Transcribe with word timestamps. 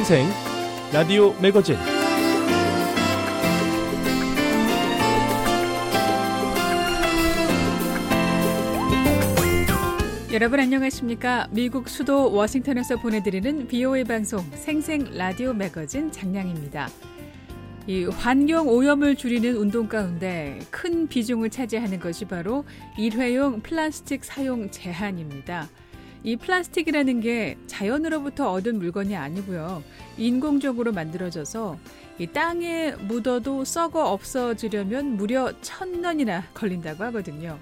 생생 0.00 0.26
라디오 0.94 1.34
매거진 1.42 1.76
여러분 10.32 10.58
안녕하십니까? 10.58 11.48
미국 11.50 11.90
수도 11.90 12.32
워싱턴에서 12.32 12.96
보내드리는 12.96 13.68
BOA 13.68 14.04
방송 14.04 14.40
생생 14.52 15.04
라디오 15.12 15.52
매거진 15.52 16.10
장량입니다. 16.10 16.88
이 17.86 18.04
환경 18.04 18.68
오염을 18.68 19.16
줄이는 19.16 19.54
운동 19.54 19.86
가운데 19.86 20.60
큰 20.70 21.08
비중을 21.08 21.50
차지하는 21.50 22.00
것이 22.00 22.24
바로 22.24 22.64
일회용 22.96 23.60
플라스틱 23.60 24.24
사용 24.24 24.70
제한입니다. 24.70 25.68
이 26.22 26.36
플라스틱이라는 26.36 27.20
게 27.20 27.56
자연으로부터 27.66 28.52
얻은 28.52 28.78
물건이 28.78 29.16
아니고요. 29.16 29.82
인공적으로 30.18 30.92
만들어져서 30.92 31.78
이 32.18 32.26
땅에 32.26 32.92
묻어도 32.92 33.64
썩어 33.64 34.10
없어지려면 34.12 35.16
무려 35.16 35.52
천 35.62 36.02
년이나 36.02 36.44
걸린다고 36.52 37.02
하거든요. 37.04 37.58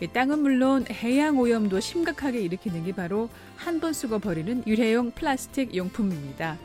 이 0.00 0.08
땅은 0.08 0.40
물론 0.40 0.84
해양 0.90 1.38
오염도 1.38 1.78
심각하게 1.78 2.40
일으키는 2.40 2.84
게 2.84 2.92
바로 2.92 3.28
한 3.56 3.78
번 3.80 3.92
쓰고 3.92 4.18
버리는 4.18 4.62
일회용 4.66 5.12
플라스틱 5.12 5.76
용품입니다. 5.76 6.58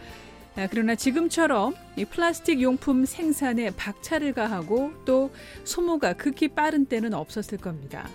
아, 0.55 0.67
그러나 0.69 0.95
지금처럼 0.95 1.75
이 1.95 2.05
플라스틱 2.05 2.59
용품 2.61 3.05
생산에 3.05 3.69
박차를 3.69 4.33
가하고 4.33 4.91
또 5.05 5.29
소모가 5.63 6.13
극히 6.13 6.47
빠른 6.47 6.85
때는 6.85 7.13
없었을 7.13 7.59
겁니다. 7.59 8.09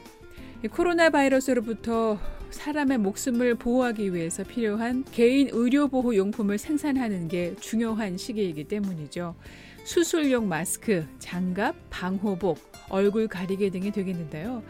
코로나 0.73 1.11
바이러스로부터 1.11 2.19
사람의 2.55 2.99
목숨을 2.99 3.57
보호하기 3.57 4.15
위해서 4.15 4.45
필요한 4.45 5.05
개인 5.13 5.49
의료보호 5.51 6.17
용품을 6.17 6.57
생산하는 6.57 7.29
게 7.29 7.55
중요한 7.57 8.17
시기이기 8.17 8.65
때문이죠. 8.65 9.35
수술용 9.85 10.49
마스크, 10.49 11.05
장갑, 11.19 11.75
방호복, 11.91 12.59
얼굴 12.89 13.29
가리개 13.29 13.71
등이 13.71 13.91
되겠는데요. 13.91 14.63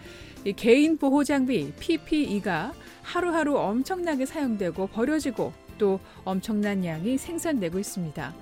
개인 0.57 0.97
보호 0.97 1.23
장비 1.25 1.73
PPE가 1.79 2.73
하루하루 3.03 3.57
엄청나게 3.59 4.27
사용되고 4.27 4.89
버려지고 4.89 5.53
또 5.79 6.01
엄청난 6.25 6.85
양이 6.85 7.17
생산되고 7.19 7.79
있습니다. 7.79 8.35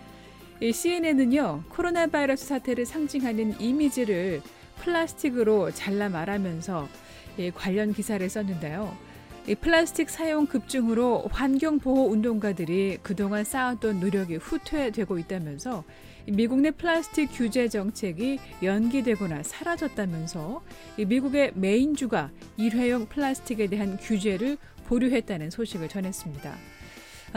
CNN은요, 0.72 1.64
코로나 1.68 2.06
바이러스 2.06 2.46
사태를 2.46 2.86
상징하는 2.86 3.60
이미지를 3.60 4.40
플라스틱으로 4.82 5.72
잘라 5.72 6.08
말하면서 6.08 6.88
관련 7.54 7.92
기사를 7.92 8.26
썼는데요. 8.28 9.11
플라스틱 9.60 10.08
사용 10.08 10.46
급증으로 10.46 11.24
환경 11.30 11.80
보호 11.80 12.08
운동가들이 12.10 12.98
그동안 13.02 13.42
쌓았던 13.42 13.98
노력이 13.98 14.36
후퇴되고 14.36 15.18
있다면서 15.18 15.82
미국 16.28 16.60
내 16.60 16.70
플라스틱 16.70 17.28
규제 17.32 17.68
정책이 17.68 18.38
연기되거나 18.62 19.42
사라졌다면서 19.42 20.62
미국의 21.08 21.52
메인주가 21.56 22.30
일회용 22.56 23.06
플라스틱에 23.06 23.66
대한 23.66 23.96
규제를 23.96 24.58
보류했다는 24.86 25.50
소식을 25.50 25.88
전했습니다. 25.88 26.54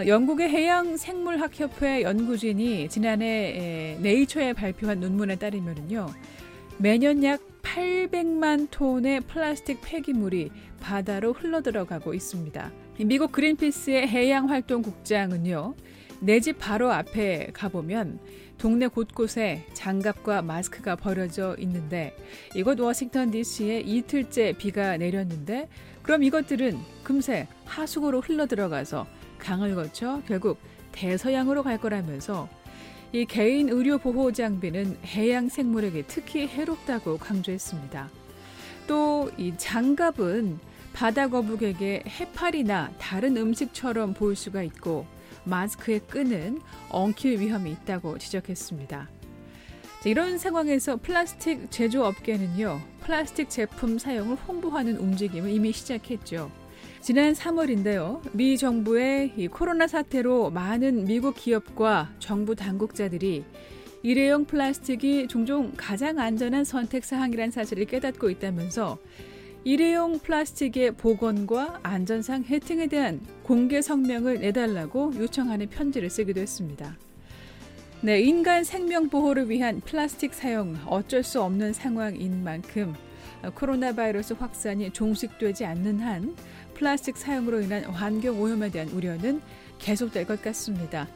영국의 0.06 0.50
해양생물학협회 0.50 2.04
연구진이 2.04 2.90
지난해 2.90 3.98
네이처에 4.02 4.54
발표한 4.54 5.00
논문에 5.00 5.38
따르면요. 5.38 6.08
매년 6.78 7.24
약 7.24 7.42
800만 7.64 8.68
톤의 8.70 9.22
플라스틱 9.22 9.80
폐기물이 9.82 10.52
바다로 10.80 11.34
흘러들어가고 11.34 12.14
있습니다. 12.14 12.72
미국 13.06 13.32
그린피스의 13.32 14.08
해양활동국장은요, 14.08 15.74
내 16.22 16.40
집 16.40 16.58
바로 16.60 16.92
앞에 16.92 17.50
가보면 17.54 18.20
동네 18.58 18.88
곳곳에 18.88 19.66
장갑과 19.74 20.42
마스크가 20.42 20.96
버려져 20.96 21.56
있는데 21.60 22.16
이곳 22.56 22.80
워싱턴 22.80 23.32
DC에 23.32 23.82
이틀째 23.82 24.54
비가 24.58 24.96
내렸는데 24.98 25.68
그럼 26.04 26.24
이것들은 26.24 26.78
금세 27.04 27.48
하수구로 27.66 28.22
흘러들어가서 28.22 29.06
강을 29.40 29.76
거쳐 29.76 30.22
결국 30.26 30.58
대서양으로 30.94 31.64
갈 31.64 31.78
거라면서 31.78 32.48
이 33.12 33.26
개인 33.26 33.70
의료 33.70 33.98
보호 33.98 34.32
장비는 34.32 34.98
해양 35.06 35.48
생물에게 35.50 36.04
특히 36.08 36.48
해롭다고 36.48 37.18
강조했습니다. 37.18 38.10
또 38.88 39.30
이 39.38 39.54
장갑은 39.58 40.60
바다 40.94 41.28
거북에게 41.28 42.04
해파리나 42.08 42.92
다른 43.00 43.36
음식처럼 43.36 44.14
보일 44.14 44.36
수가 44.36 44.64
있고 44.64 45.06
마스크의 45.44 46.00
끈은 46.08 46.62
엉킬 46.90 47.40
위험이 47.40 47.72
있다고 47.72 48.18
지적했습니다. 48.18 49.10
이런 50.06 50.38
상황에서 50.38 50.98
플라스틱 50.98 51.72
제조업계는요, 51.72 52.80
플라스틱 53.02 53.50
제품 53.50 53.98
사용을 53.98 54.36
홍보하는 54.36 54.98
움직임을 54.98 55.50
이미 55.50 55.72
시작했죠. 55.72 56.52
지난 57.06 57.34
3월인데요. 57.34 58.20
미 58.36 58.58
정부의 58.58 59.34
이 59.38 59.48
코로나 59.48 59.86
사태로 59.86 60.50
많은 60.50 61.06
미국 61.06 61.36
기업과 61.36 62.12
정부 62.18 62.56
당국자들이 62.56 63.44
일회용 64.02 64.46
플라스틱이 64.46 65.28
종종 65.28 65.72
가장 65.78 66.18
안전한 66.18 66.64
선택 66.64 67.06
사항이란 67.06 67.52
사실을 67.52 67.86
깨닫고 67.86 68.32
있다면서 68.32 68.98
일회용 69.66 70.18
플라스틱의 70.18 70.94
복원과 70.94 71.82
안전상 71.84 72.44
혜택에 72.44 72.88
대한 72.88 73.22
공개 73.44 73.84
성명을 73.84 74.40
내달라고 74.40 75.14
요청하는 75.16 75.70
편지를 75.70 76.10
쓰기도 76.10 76.42
했습니다. 76.42 76.98
네, 78.02 78.20
인간 78.22 78.64
생명 78.64 79.10
보호를 79.10 79.52
위한 79.52 79.80
플라스틱 79.80 80.34
사용 80.34 80.76
어쩔 80.88 81.22
수 81.22 81.40
없는 81.44 81.72
상황인 81.74 82.44
만큼 82.44 82.96
코로나 83.54 83.94
바이러스 83.94 84.34
확산이 84.34 84.92
종식되지 84.92 85.66
않는 85.66 86.00
한 86.00 86.36
플라스틱 86.76 87.18
사용으로 87.18 87.62
인한 87.62 87.84
환경 87.86 88.40
오염에 88.40 88.70
대한 88.70 88.88
우려는 88.90 89.42
계속될 89.80 90.28
것 90.28 90.42
같습니다. 90.42 91.08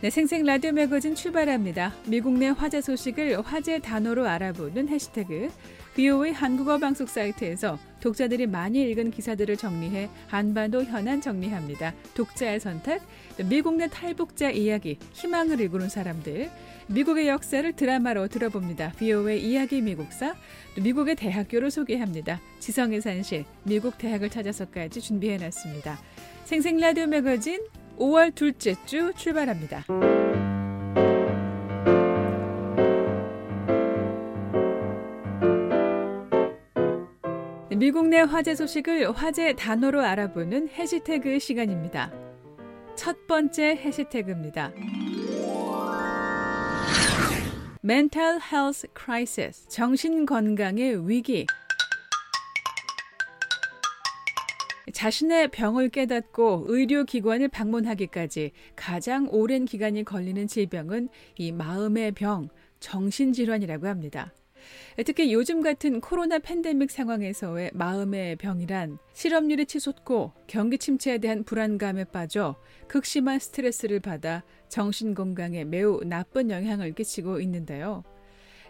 네, 0.00 0.10
생생 0.10 0.44
라디오 0.44 0.72
매거진 0.72 1.14
출발합니다. 1.14 1.92
미국 2.06 2.32
내 2.34 2.48
화제 2.48 2.80
소식을 2.80 3.40
화제 3.42 3.78
단어로 3.78 4.26
알아보는 4.26 4.88
해시태그 4.88 5.50
BO의 5.94 6.32
한국어 6.32 6.78
방송 6.78 7.06
사이트에서 7.06 7.78
독자들이 8.00 8.46
많이 8.46 8.82
읽은 8.90 9.10
기사들을 9.10 9.56
정리해 9.56 10.08
한반도 10.26 10.82
현안 10.84 11.20
정리합니다. 11.20 11.94
독자의 12.14 12.60
선택, 12.60 13.02
미국 13.48 13.76
내 13.76 13.88
탈북자 13.88 14.50
이야기, 14.50 14.98
희망을 15.12 15.60
이루는 15.60 15.88
사람들, 15.88 16.50
미국의 16.88 17.28
역사를 17.28 17.70
드라마로 17.72 18.28
들어봅니다. 18.28 18.92
BO의 18.98 19.44
이야기 19.44 19.80
미국사, 19.80 20.34
미국의 20.82 21.14
대학교를 21.16 21.70
소개합니다. 21.70 22.40
지성의 22.58 23.02
산실, 23.02 23.44
미국 23.64 23.98
대학을 23.98 24.30
찾아서까지 24.30 25.00
준비해놨습니다. 25.00 25.98
생생 26.44 26.78
라디오 26.78 27.06
매거진 27.06 27.60
5월 27.98 28.34
둘째 28.34 28.74
주 28.86 29.12
출발합니다. 29.14 29.84
미국 37.82 38.06
내 38.06 38.20
화제 38.20 38.54
소식을 38.54 39.10
화제 39.10 39.54
단어로 39.54 40.02
알아보는 40.02 40.68
해시태그 40.68 41.40
시간입니다. 41.40 42.12
첫 42.94 43.26
번째 43.26 43.74
해시태그입니다. 43.74 44.72
Mental 47.82 48.38
Health 48.40 48.86
Crisis, 48.96 49.66
정신 49.66 50.26
건강의 50.26 51.08
위기. 51.08 51.44
자신의 54.92 55.48
병을 55.48 55.88
깨닫고 55.88 56.66
의료기관을 56.68 57.48
방문하기까지 57.48 58.52
가장 58.76 59.26
오랜 59.28 59.64
기간이 59.64 60.04
걸리는 60.04 60.46
질병은 60.46 61.08
이 61.36 61.50
마음의 61.50 62.12
병, 62.12 62.48
정신질환이라고 62.78 63.88
합니다. 63.88 64.32
특히 65.04 65.32
요즘 65.32 65.62
같은 65.62 66.00
코로나 66.00 66.38
팬데믹 66.38 66.90
상황에서의 66.90 67.70
마음의 67.74 68.36
병이란 68.36 68.98
실업률이 69.12 69.66
치솟고 69.66 70.32
경기 70.46 70.78
침체에 70.78 71.18
대한 71.18 71.44
불안감에 71.44 72.04
빠져 72.04 72.56
극심한 72.88 73.38
스트레스를 73.38 74.00
받아 74.00 74.42
정신 74.68 75.14
건강에 75.14 75.64
매우 75.64 76.00
나쁜 76.04 76.50
영향을 76.50 76.92
끼치고 76.92 77.40
있는데요. 77.40 78.04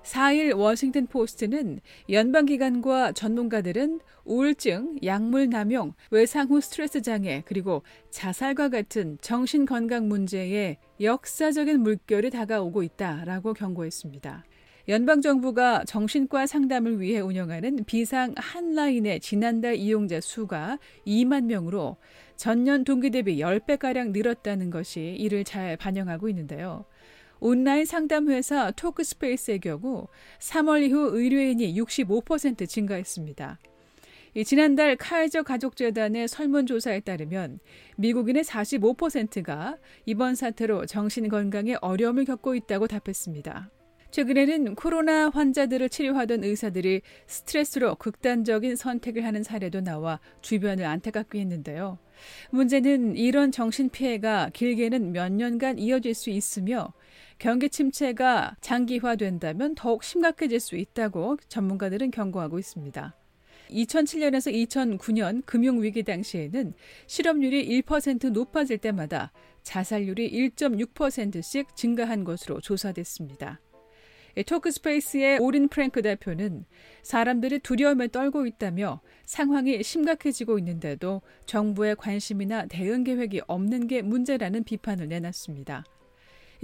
4일 0.03 0.57
워싱턴 0.57 1.07
포스트는 1.07 1.81
연방기관과 2.11 3.13
전문가들은 3.13 4.01
우울증, 4.25 4.99
약물 5.05 5.49
남용, 5.49 5.95
외상 6.11 6.49
후 6.49 6.61
스트레스 6.61 7.03
장애, 7.03 7.43
그리고 7.47 7.83
자살과 8.11 8.69
같은 8.69 9.19
정신 9.21 9.65
건강 9.65 10.09
문제에 10.09 10.79
역사적인 11.01 11.81
물결이 11.81 12.31
다가오고 12.31 12.83
있다라고 12.83 13.55
경고했습니다. 13.55 14.45
연방정부가 14.89 15.85
정신과 15.85 16.47
상담을 16.47 17.01
위해 17.01 17.21
운영하는 17.21 17.85
비상 17.85 18.35
한라인의 18.37 19.21
지난달 19.21 19.77
이용자 19.77 20.21
수가 20.21 20.79
2만 21.07 21.45
명으로 21.45 21.99
전년 22.37 22.83
동기 22.83 23.11
대비 23.11 23.37
10배가량 23.37 24.11
늘었다는 24.11 24.71
것이 24.71 25.15
이를 25.19 25.45
잘 25.45 25.77
반영하고 25.77 26.29
있는데요. 26.31 26.85
온라인 27.39 27.85
상담 27.85 28.29
회사 28.29 28.73
토크스페이스의 28.73 29.61
경우 29.61 30.09
3월 30.41 30.83
이후 30.83 31.11
의뢰인이 31.13 31.75
65% 31.81 32.69
증가했습니다. 32.69 33.59
지난달 34.47 34.97
카이저 34.97 35.43
가족재단의 35.43 36.27
설문조사에 36.27 37.01
따르면 37.01 37.61
미국인의 37.97 38.45
45%가 38.45 39.77
이번 40.07 40.35
사태로 40.35 40.87
정신 40.87 41.29
건강에 41.29 41.77
어려움을 41.81 42.25
겪고 42.25 42.55
있다고 42.55 42.87
답했습니다. 42.89 43.71
최근에는 44.13 44.75
코로나 44.75 45.31
환자들을 45.31 45.89
치료하던 45.89 46.45
의사들이 46.45 47.01
스트레스로 47.27 47.95
극단적인 47.95 48.77
선택을 48.77 49.25
하는 49.25 49.43
사례도 49.43 49.81
나와 49.81 50.21
주변을 50.43 50.85
안타깝게 50.85 51.41
했는데요. 51.41 51.99
문제는 52.51 53.17
이런 53.17 53.51
정신 53.51 53.89
피해가 53.89 54.51
길게는 54.53 55.13
몇 55.13 55.33
년간 55.33 55.79
이어질 55.79 56.13
수 56.13 56.29
있으며 56.29 56.93
경기 57.39 57.71
침체가 57.71 58.55
장기화된다면 58.61 59.75
더욱 59.75 60.05
심각해질 60.05 60.61
수 60.61 60.77
있다고 60.77 61.39
전문가들은 61.49 62.11
경고하고 62.11 62.59
있습니다. 62.59 63.17
2007년에서 63.71 64.53
2009년 64.69 65.43
금융위기 65.47 66.03
당시에는 66.03 66.75
실업률이 67.07 67.81
1% 67.81 68.31
높아질 68.31 68.77
때마다 68.77 69.33
자살률이 69.63 70.51
1.6%씩 70.51 71.75
증가한 71.75 72.25
것으로 72.25 72.61
조사됐습니다. 72.61 73.59
토크스페이스의 74.47 75.39
오린 75.39 75.69
프랭크 75.69 76.03
대표는 76.03 76.65
사람들이 77.03 77.59
두려움에 77.59 78.09
떨고 78.09 78.47
있다며 78.47 79.01
상황이 79.27 79.83
심각해지고 79.83 80.59
있는데도 80.59 81.21
정부의 81.47 81.97
관심이나 81.97 82.67
대응 82.67 83.05
계획이 83.05 83.43
없는 83.47 83.87
게 83.87 84.03
문제라는 84.03 84.65
비판을 84.65 85.09
내놨습니다. 85.09 85.85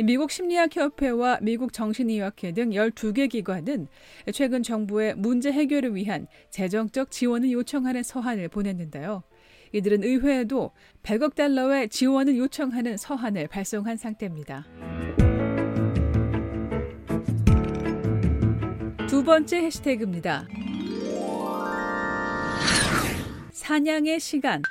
미국 0.04 0.30
심리학협회와 0.30 1.40
미국 1.42 1.72
정신의학회 1.72 2.52
등 2.52 2.70
12개 2.70 3.28
기관은 3.28 3.88
최근 4.32 4.62
정부의 4.62 5.16
문제 5.16 5.50
해결을 5.50 5.96
위한 5.96 6.28
재정적 6.50 7.10
지원을 7.10 7.50
요청하는 7.50 8.04
서한을 8.04 8.48
보냈는데요. 8.48 9.24
이들은 9.72 10.04
의회에도 10.04 10.70
100억 11.02 11.34
달러의 11.34 11.88
지원을 11.88 12.38
요청하는 12.38 12.96
서한을 12.96 13.48
발송한 13.48 13.96
상태입니다. 13.96 14.66
번째 19.28 19.58
해시태그입니다. 19.58 20.48
사냥의 23.52 24.20
시간. 24.20 24.62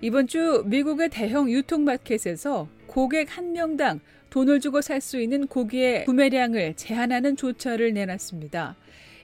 이번 0.00 0.26
주 0.26 0.64
미국의 0.66 1.08
대형 1.10 1.48
유통마켓에서 1.48 2.66
고객 2.88 3.38
한 3.38 3.52
명당 3.52 4.00
돈을 4.30 4.58
주고 4.58 4.80
살 4.80 5.00
수 5.00 5.20
있는 5.20 5.46
고기의 5.46 6.06
구매량을 6.06 6.74
제한하는 6.74 7.36
조처를 7.36 7.92
내놨습니다. 7.94 8.74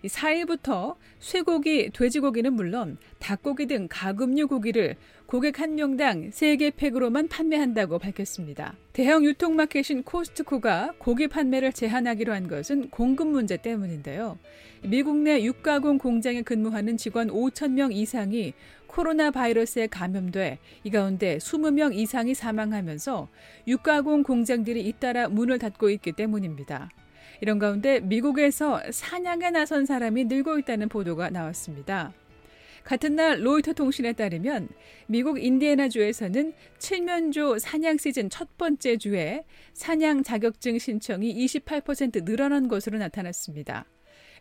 4일부터 0.07 0.97
쇠고기, 1.19 1.91
돼지고기는 1.91 2.53
물론 2.53 2.99
닭고기 3.19 3.67
등 3.67 3.87
가금류 3.91 4.49
고기를 4.49 4.97
고객 5.27 5.61
한 5.61 5.75
명당 5.75 6.31
3개 6.31 6.75
팩으로만 6.77 7.29
판매한다고 7.29 7.99
밝혔습니다. 7.99 8.75
대형 8.93 9.25
유통마켓인 9.25 10.05
코스트코가 10.05 10.95
고기 10.99 11.27
판매를 11.27 11.73
제한하기로 11.73 12.33
한 12.33 12.47
것은 12.47 12.91
공급 12.91 13.29
문제 13.29 13.57
때문인데요. 13.57 14.39
미국 14.83 15.17
내 15.17 15.43
육가공 15.43 15.99
공장에 15.99 16.43
근무하는 16.43 16.97
직원 16.97 17.29
5천 17.29 17.73
명 17.73 17.93
이상이 17.93 18.55
코로나 18.87 19.31
바이러스에 19.31 19.89
감염돼 19.89 20.59
이 20.85 20.91
가운데 20.91 21.39
20명 21.39 21.95
이상이 21.95 22.35
사망하면서 22.35 23.29
육가공 23.67 24.23
공장들이 24.23 24.81
잇따라 24.87 25.29
문을 25.29 25.59
닫고 25.59 25.91
있기 25.91 26.13
때문입니다. 26.13 26.89
이런 27.41 27.59
가운데 27.59 28.01
미국에서 28.01 28.81
사냥에 28.91 29.51
나선 29.51 29.87
사람이 29.87 30.25
늘고 30.25 30.59
있다는 30.59 30.89
보도가 30.89 31.31
나왔습니다. 31.31 32.13
같은 32.85 33.17
날 33.17 33.45
로이터 33.45 33.73
통신에 33.73 34.13
따르면 34.13 34.69
미국 35.09 35.43
인디애나주에서는 35.43 36.53
칠면조 36.79 37.59
사냥 37.59 37.99
시즌 37.99 38.31
첫 38.31 38.57
번째 38.57 38.97
주에 38.97 39.45
사냥 39.73 40.23
자격증 40.23 40.79
신청이 40.79 41.35
28% 41.47 42.25
늘어난 42.25 42.69
것으로 42.69 42.99
나타났습니다. 42.99 43.87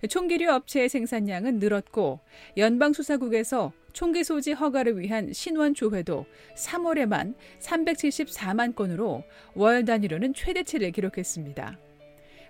총기류 0.09 0.51
업체의 0.51 0.89
생산량은 0.89 1.57
늘었고 1.57 2.19
연방수사국에서 2.57 3.73
총기 3.93 4.23
소지 4.23 4.51
허가를 4.51 4.99
위한 4.99 5.33
신원 5.33 5.73
조회도 5.73 6.25
3월에만 6.55 7.33
374만 7.59 8.75
건으로 8.75 9.23
월 9.55 9.85
단위로는 9.85 10.35
최대치를 10.35 10.91
기록했습니다. 10.91 11.79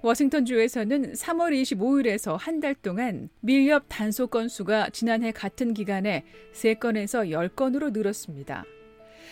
워싱턴주에서는 0.05 1.13
3월 1.13 1.61
25일에서 1.61 2.37
한 2.39 2.59
달 2.59 2.73
동안 2.75 3.29
밀렵 3.41 3.85
단속 3.89 4.31
건수가 4.31 4.89
지난해 4.91 5.31
같은 5.31 5.73
기간에 5.73 6.23
3건에서 6.53 7.29
10건으로 7.29 7.91
늘었습니다. 7.91 8.63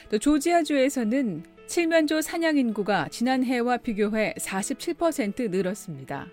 또 0.09 0.19
조지아주에서는 0.19 1.43
칠면조 1.67 2.21
사냥 2.21 2.57
인구가 2.57 3.07
지난해와 3.09 3.77
비교해 3.77 4.33
47% 4.37 5.49
늘었습니다. 5.49 6.27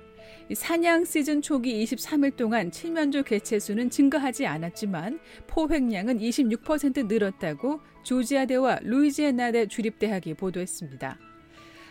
사냥 0.55 1.05
시즌 1.05 1.41
초기 1.43 1.85
23일 1.85 2.35
동안 2.35 2.71
칠면조 2.73 3.23
개체수는 3.23 3.89
증가하지 3.91 4.47
않았지만 4.47 5.21
포획량은 5.47 6.19
26% 6.19 7.07
늘었다고 7.07 7.81
조지아대와 8.03 8.81
루이지애나대 8.83 9.69
주립대학이 9.69 10.35
보도했습니다. 10.35 11.30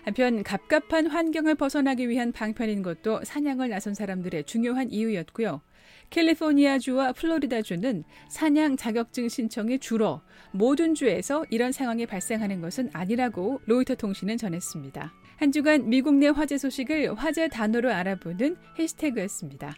한편 0.03 0.43
갑갑한 0.43 1.07
환경을 1.07 1.55
벗어나기 1.55 2.09
위한 2.09 2.31
방편인 2.31 2.81
것도 2.81 3.21
사냥을 3.23 3.69
나선 3.69 3.93
사람들의 3.93 4.45
중요한 4.45 4.91
이유였고요. 4.91 5.61
캘리포니아주와 6.09 7.13
플로리다주는 7.13 8.03
사냥 8.29 8.77
자격증 8.77 9.29
신청이 9.29 9.79
줄어 9.79 10.21
모든 10.51 10.95
주에서 10.95 11.45
이런 11.49 11.71
상황이 11.71 12.05
발생하는 12.05 12.61
것은 12.61 12.89
아니라고 12.93 13.61
로이터 13.65 13.95
통신은 13.95 14.37
전했습니다. 14.37 15.13
한 15.37 15.51
주간 15.51 15.87
미국 15.89 16.15
내 16.15 16.27
화제 16.27 16.57
소식을 16.57 17.13
화제 17.15 17.47
단어로 17.47 17.91
알아보는 17.91 18.57
해시태그였습니다. 18.77 19.75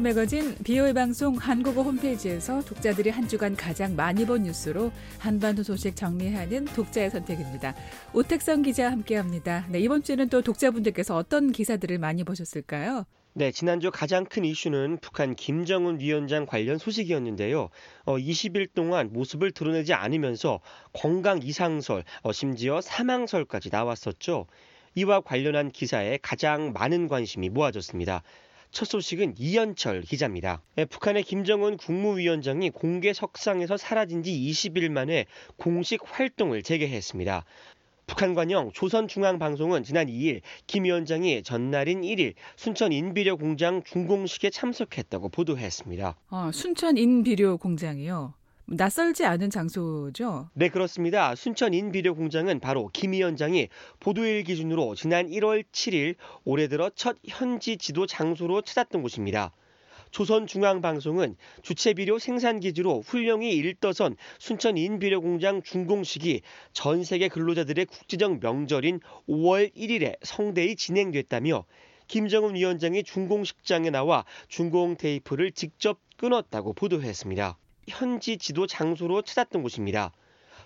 매거진 0.00 0.56
비오의 0.64 0.94
방송 0.94 1.36
한국어 1.36 1.82
홈페이지에서 1.82 2.62
독자들이 2.62 3.10
한 3.10 3.28
주간 3.28 3.54
가장 3.54 3.94
많이 3.94 4.24
본 4.24 4.44
뉴스로 4.44 4.90
한반도 5.18 5.62
소식 5.62 5.94
정리하는 5.94 6.64
독자의 6.64 7.10
선택입니다. 7.10 7.74
오택성 8.14 8.62
기자 8.62 8.90
함께합니다. 8.90 9.66
네, 9.68 9.80
이번 9.80 10.02
주에는 10.02 10.30
또 10.30 10.40
독자분들께서 10.40 11.14
어떤 11.14 11.52
기사들을 11.52 11.98
많이 11.98 12.24
보셨을까요? 12.24 13.04
네, 13.34 13.52
지난주 13.52 13.90
가장 13.92 14.24
큰 14.24 14.44
이슈는 14.44 14.98
북한 15.00 15.36
김정은 15.36 16.00
위원장 16.00 16.46
관련 16.46 16.78
소식이었는데요. 16.78 17.68
어, 18.04 18.16
20일 18.16 18.70
동안 18.74 19.12
모습을 19.12 19.52
드러내지 19.52 19.92
않으면서 19.92 20.60
건강 20.92 21.40
이상설, 21.42 22.04
어, 22.22 22.32
심지어 22.32 22.80
사망설까지 22.80 23.68
나왔었죠. 23.70 24.46
이와 24.96 25.20
관련한 25.20 25.70
기사에 25.70 26.18
가장 26.20 26.72
많은 26.72 27.06
관심이 27.06 27.48
모아졌습니다. 27.50 28.22
첫 28.70 28.84
소식은 28.84 29.34
이현철 29.38 30.02
기자입니다. 30.02 30.62
네, 30.76 30.84
북한의 30.84 31.24
김정은 31.24 31.76
국무위원장이 31.76 32.70
공개 32.70 33.12
석상에서 33.12 33.76
사라진 33.76 34.22
지 34.22 34.30
20일 34.32 34.90
만에 34.90 35.26
공식 35.56 36.00
활동을 36.04 36.62
재개했습니다. 36.62 37.44
북한 38.06 38.34
관영 38.34 38.72
조선중앙방송은 38.72 39.84
지난 39.84 40.08
2일 40.08 40.40
김 40.66 40.84
위원장이 40.84 41.44
전날인 41.44 42.00
1일 42.00 42.34
순천 42.56 42.92
인비료 42.92 43.36
공장 43.36 43.84
준공식에 43.84 44.50
참석했다고 44.50 45.28
보도했습니다. 45.28 46.16
어, 46.30 46.50
순천 46.52 46.96
인비료 46.96 47.56
공장이요. 47.56 48.34
낯설지 48.72 49.24
않은 49.24 49.50
장소죠? 49.50 50.48
네, 50.54 50.68
그렇습니다. 50.68 51.34
순천 51.34 51.74
인비료 51.74 52.14
공장은 52.14 52.60
바로 52.60 52.88
김 52.92 53.10
위원장이 53.10 53.68
보도일 53.98 54.44
기준으로 54.44 54.94
지난 54.94 55.28
1월 55.28 55.64
7일 55.72 56.14
올해 56.44 56.68
들어 56.68 56.88
첫 56.94 57.16
현지 57.26 57.76
지도 57.76 58.06
장소로 58.06 58.62
찾았던 58.62 59.02
곳입니다. 59.02 59.50
조선중앙방송은 60.12 61.36
주체비료 61.62 62.20
생산기지로 62.20 63.00
훌륭히 63.00 63.54
일떠선 63.56 64.16
순천 64.38 64.76
인비료공장 64.76 65.62
준공식이 65.62 66.42
전 66.72 67.02
세계 67.02 67.26
근로자들의 67.26 67.86
국제적 67.86 68.38
명절인 68.38 69.00
5월 69.28 69.74
1일에 69.74 70.14
성대히 70.22 70.76
진행됐다며 70.76 71.64
김정은 72.06 72.54
위원장이 72.54 73.02
준공식장에 73.02 73.90
나와 73.90 74.24
준공 74.46 74.96
테이프를 74.96 75.50
직접 75.50 75.98
끊었다고 76.16 76.72
보도했습니다. 76.72 77.58
현지 77.90 78.38
지도 78.38 78.66
장소로 78.66 79.22
찾았던 79.22 79.62
곳입니다. 79.62 80.12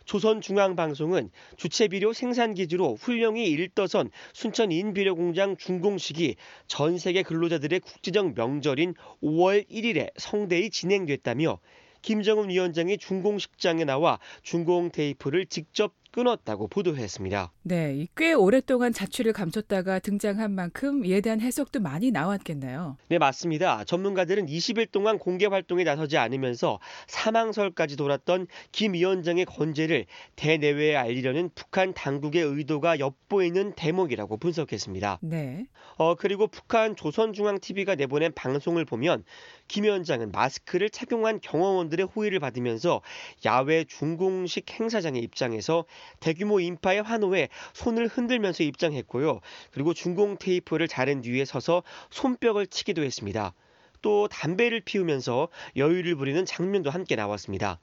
조선중앙방송은 0.04 1.30
주체비료 1.56 2.12
생산기지로 2.12 2.96
훌륭히 2.96 3.48
일떠선 3.48 4.10
순천 4.34 4.70
인비료공장 4.70 5.56
준공식이 5.56 6.36
전 6.66 6.98
세계 6.98 7.22
근로자들의 7.22 7.80
국제적 7.80 8.34
명절인 8.34 8.94
5월 9.22 9.68
1일에 9.68 10.10
성대히 10.16 10.70
진행됐다며 10.70 11.58
김정은 12.02 12.50
위원장이 12.50 12.98
준공식장에 12.98 13.84
나와 13.84 14.18
준공 14.42 14.90
테이프를 14.90 15.46
직접 15.46 15.94
끊었다고 16.14 16.68
보도했습니다. 16.68 17.50
네, 17.62 18.06
꽤 18.16 18.32
오랫동안 18.34 18.92
자취를 18.92 19.32
감췄다가 19.32 19.98
등장한 19.98 20.52
만큼 20.52 21.04
이에 21.04 21.20
대한 21.20 21.40
해석도 21.40 21.80
많이 21.80 22.12
나왔겠네요. 22.12 22.96
네, 23.08 23.18
맞습니다. 23.18 23.82
전문가들은 23.82 24.46
20일 24.46 24.92
동안 24.92 25.18
공개 25.18 25.46
활동에 25.46 25.82
나서지 25.82 26.16
않으면서 26.16 26.78
사망설까지 27.08 27.96
돌았던 27.96 28.46
김 28.70 28.92
위원장의 28.92 29.46
건재를 29.46 30.06
대내외에 30.36 30.94
알리려는 30.94 31.50
북한 31.56 31.92
당국의 31.92 32.44
의도가 32.44 33.00
엿보이는 33.00 33.72
대목이라고 33.74 34.36
분석했습니다. 34.36 35.18
네. 35.22 35.66
어, 35.96 36.14
그리고 36.14 36.46
북한 36.46 36.94
조선중앙TV가 36.94 37.96
내보낸 37.96 38.32
방송을 38.34 38.84
보면 38.84 39.24
김 39.66 39.82
위원장은 39.82 40.30
마스크를 40.30 40.90
착용한 40.90 41.40
경호원들의 41.40 42.06
호의를 42.06 42.38
받으면서 42.38 43.00
야외 43.44 43.82
중공식 43.84 44.70
행사장에 44.78 45.18
입장해서 45.18 45.84
대규모 46.20 46.60
인파의 46.60 47.02
환호에 47.02 47.48
손을 47.72 48.06
흔들면서 48.06 48.62
입장했고요. 48.64 49.40
그리고 49.72 49.94
중공 49.94 50.36
테이프를 50.36 50.88
자른 50.88 51.20
뒤에 51.20 51.44
서서 51.44 51.82
손뼉을 52.10 52.66
치기도 52.66 53.02
했습니다. 53.02 53.54
또 54.02 54.28
담배를 54.28 54.80
피우면서 54.80 55.48
여유를 55.76 56.16
부리는 56.16 56.44
장면도 56.44 56.90
함께 56.90 57.16
나왔습니다. 57.16 57.80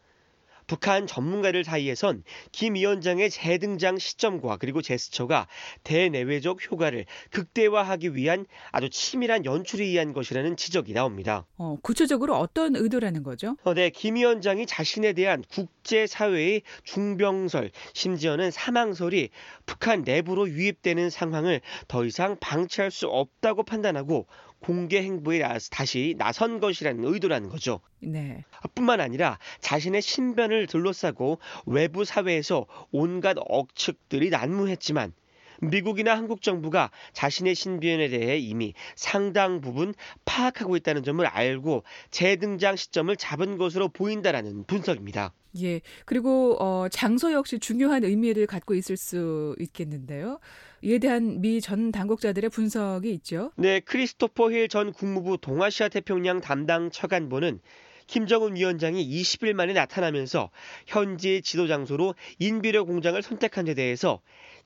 북한 0.68 1.08
전문가들 1.08 1.64
사이에선 1.64 2.24
김 2.52 2.76
위원장의 2.76 3.30
재등장 3.30 3.98
시점과 3.98 4.58
그리고 4.58 4.82
제스처가 4.82 5.48
대내외적 5.84 6.72
효과를 6.72 7.06
극대화하기 7.32 8.16
위한 8.16 8.46
아주 8.72 8.90
치밀한 8.90 9.46
연출에 9.46 9.86
의한 9.86 10.14
것이라는 10.14 10.56
지적이 10.58 10.94
나옵니다. 10.94 11.46
어, 11.58 11.78
구체적으로 11.82 12.36
어떤 12.38 12.76
의도라는 12.76 13.24
거죠? 13.24 13.58
어, 13.64 13.74
네, 13.74 13.90
김 13.90 14.16
위원장이 14.16 14.66
자신에 14.66 15.14
대한 15.14 15.44
국제사회의 15.50 16.62
중병설, 16.84 17.72
심지어는 17.94 18.52
사망설이 18.52 19.30
북한 19.66 20.04
내부로 20.04 20.50
유입되는 20.50 21.10
상황을 21.10 21.62
더 21.88 22.06
이상 22.06 22.38
방치할 22.40 22.92
수 22.92 23.08
없다고 23.08 23.64
판단하고 23.64 24.28
공개 24.62 25.02
행보에 25.02 25.44
다시 25.72 26.16
나선 26.18 26.60
것이라는 26.60 27.04
의도라는 27.04 27.50
거죠. 27.50 27.82
네. 28.00 28.46
뿐만 28.76 29.02
아니라 29.02 29.38
자신의 29.60 30.02
신변을 30.02 30.68
둘러싸고 30.68 31.40
외부 31.66 32.06
사회에서 32.06 32.68
온갖 32.92 33.36
억측들이 33.40 34.30
난무했지만 34.30 35.14
미국이나 35.62 36.16
한국 36.18 36.42
정부가 36.42 36.92
자신의 37.14 37.56
신변에 37.56 38.10
대해 38.10 38.38
이미 38.38 38.74
상당 38.96 39.62
부분 39.62 39.94
파악하고 40.26 40.76
있다는 40.76 41.04
점을 41.04 41.26
알고 41.26 41.84
재등장 42.10 42.76
시점을 42.76 43.16
잡은 43.16 43.58
것으로 43.58 43.88
보인다라는 43.90 44.66
분석입니다. 44.66 45.34
예. 45.62 45.82
그리고 46.06 46.58
어, 46.60 46.88
장소 46.90 47.34
역시 47.34 47.60
중요한 47.60 48.04
의미를 48.04 48.48
갖고 48.48 48.74
있을 48.74 48.96
수 48.98 49.56
있겠는데요. 49.60 50.40
이에 50.82 50.98
대한 50.98 51.42
미 51.42 51.62
전 51.62 51.92
당국자들의 51.92 52.50
분석이 52.50 53.12
있죠. 53.16 53.52
네, 53.56 53.82
크리스토퍼 53.82 54.52
힐 54.52 54.68
전 54.68 54.92
국무부 54.94 55.38
동아시아 55.38 55.90
태평양 55.90 56.42
담당 56.42 56.90
처간보는 56.90 57.60
김정은 58.08 58.56
위원장이 58.56 59.06
20일 59.08 59.54
만에 59.54 59.74
나타나면서 59.74 60.50
현지 60.88 61.42
지도 61.44 61.68
장소로 61.68 62.16
인비료 62.40 62.86
공장을 62.86 63.22
선택한 63.22 63.66
데 63.66 63.74
대해서 63.74 64.22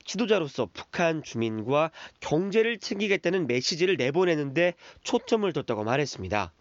지도자로서 0.06 0.68
북한 0.72 1.22
주민과 1.22 1.90
경제를 2.20 2.78
챙기겠다는 2.78 3.46
메시지를 3.46 3.96
내보내는데 3.96 4.74
초점을 5.02 5.52
뒀다고 5.52 5.84
말했습니다. 5.84 6.52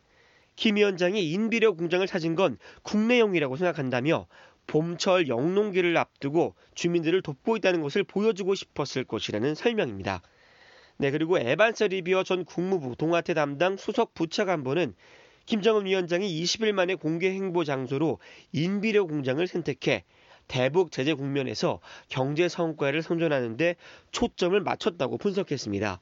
김 0.55 0.75
위원장이 0.75 1.31
인비료 1.31 1.75
공장을 1.75 2.05
찾은 2.05 2.35
건 2.35 2.57
국내용이라고 2.83 3.55
생각한다며 3.55 4.27
봄철 4.67 5.27
영농기를 5.27 5.95
앞두고 5.95 6.55
주민들을 6.73 7.21
돕고 7.21 7.57
있다는 7.57 7.81
것을 7.81 8.03
보여주고 8.03 8.55
싶었을 8.55 9.03
것이라는 9.03 9.53
설명입니다. 9.53 10.21
네, 10.97 11.11
그리고 11.11 11.37
에반스 11.37 11.83
리비어 11.85 12.23
전 12.23 12.45
국무부 12.45 12.95
동아태 12.95 13.33
담당 13.33 13.77
수석 13.77 14.13
부차관보는 14.13 14.95
김정은 15.45 15.85
위원장이 15.85 16.41
20일 16.41 16.71
만에 16.71 16.95
공개 16.95 17.29
행보 17.29 17.63
장소로 17.63 18.19
인비료 18.51 19.05
공장을 19.05 19.45
선택해 19.45 20.03
대북 20.47 20.91
제재 20.91 21.13
국면에서 21.13 21.79
경제 22.09 22.47
성과를 22.47 23.01
선전하는 23.01 23.57
데 23.57 23.75
초점을 24.11 24.59
맞췄다고 24.59 25.17
분석했습니다. 25.17 25.99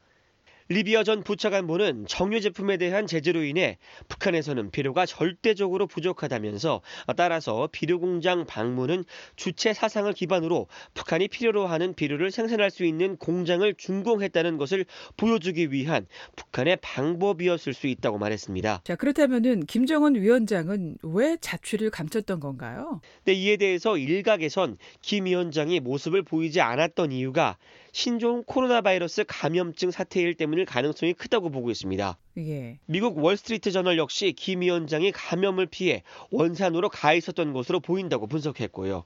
리비아 0.73 1.03
전 1.03 1.21
부차관보는 1.21 2.07
정유 2.07 2.41
제품에 2.41 2.77
대한 2.77 3.05
제재로 3.05 3.43
인해 3.43 3.77
북한에서는 4.07 4.71
비료가 4.71 5.05
절대적으로 5.05 5.85
부족하다면서 5.85 6.81
따라서 7.15 7.69
비료 7.71 7.99
공장 7.99 8.47
방문은 8.47 9.03
주체 9.35 9.73
사상을 9.73 10.11
기반으로 10.13 10.65
북한이 10.95 11.27
필요로 11.27 11.67
하는 11.67 11.93
비료를 11.93 12.31
생산할 12.31 12.71
수 12.71 12.85
있는 12.85 13.17
공장을 13.17 13.71
준공했다는 13.75 14.57
것을 14.57 14.85
보여주기 15.15 15.71
위한 15.71 16.07
북한의 16.35 16.79
방법이었을 16.81 17.75
수 17.75 17.85
있다고 17.85 18.17
말했습니다. 18.17 18.81
자, 18.83 18.95
그렇다면은 18.95 19.67
김정은 19.67 20.15
위원장은 20.15 20.97
왜 21.03 21.37
자취를 21.39 21.91
감췄던 21.91 22.39
건가요? 22.39 22.99
네, 23.25 23.33
이에 23.33 23.57
대해서 23.57 23.95
일각에선 23.95 24.77
김 25.01 25.25
위원장이 25.25 25.81
모습을 25.81 26.23
보이지 26.23 26.61
않았던 26.61 27.11
이유가 27.11 27.57
신종 27.93 28.43
코로나 28.43 28.81
바이러스 28.81 29.23
감염증 29.27 29.91
사태일 29.91 30.33
때문일 30.33 30.65
가능성이 30.65 31.13
크다고 31.13 31.51
보고 31.51 31.69
있습니다. 31.69 32.17
예. 32.39 32.79
미국 32.87 33.23
월스트리트 33.23 33.71
저널 33.71 33.99
역시 33.99 34.33
김 34.35 34.61
위원장이 34.61 35.11
감염을 35.11 35.67
피해 35.67 36.01
원산으로 36.31 36.89
가 36.89 37.13
있었던 37.13 37.53
것으로 37.53 37.79
보인다고 37.79 38.25
분석했고요. 38.25 39.03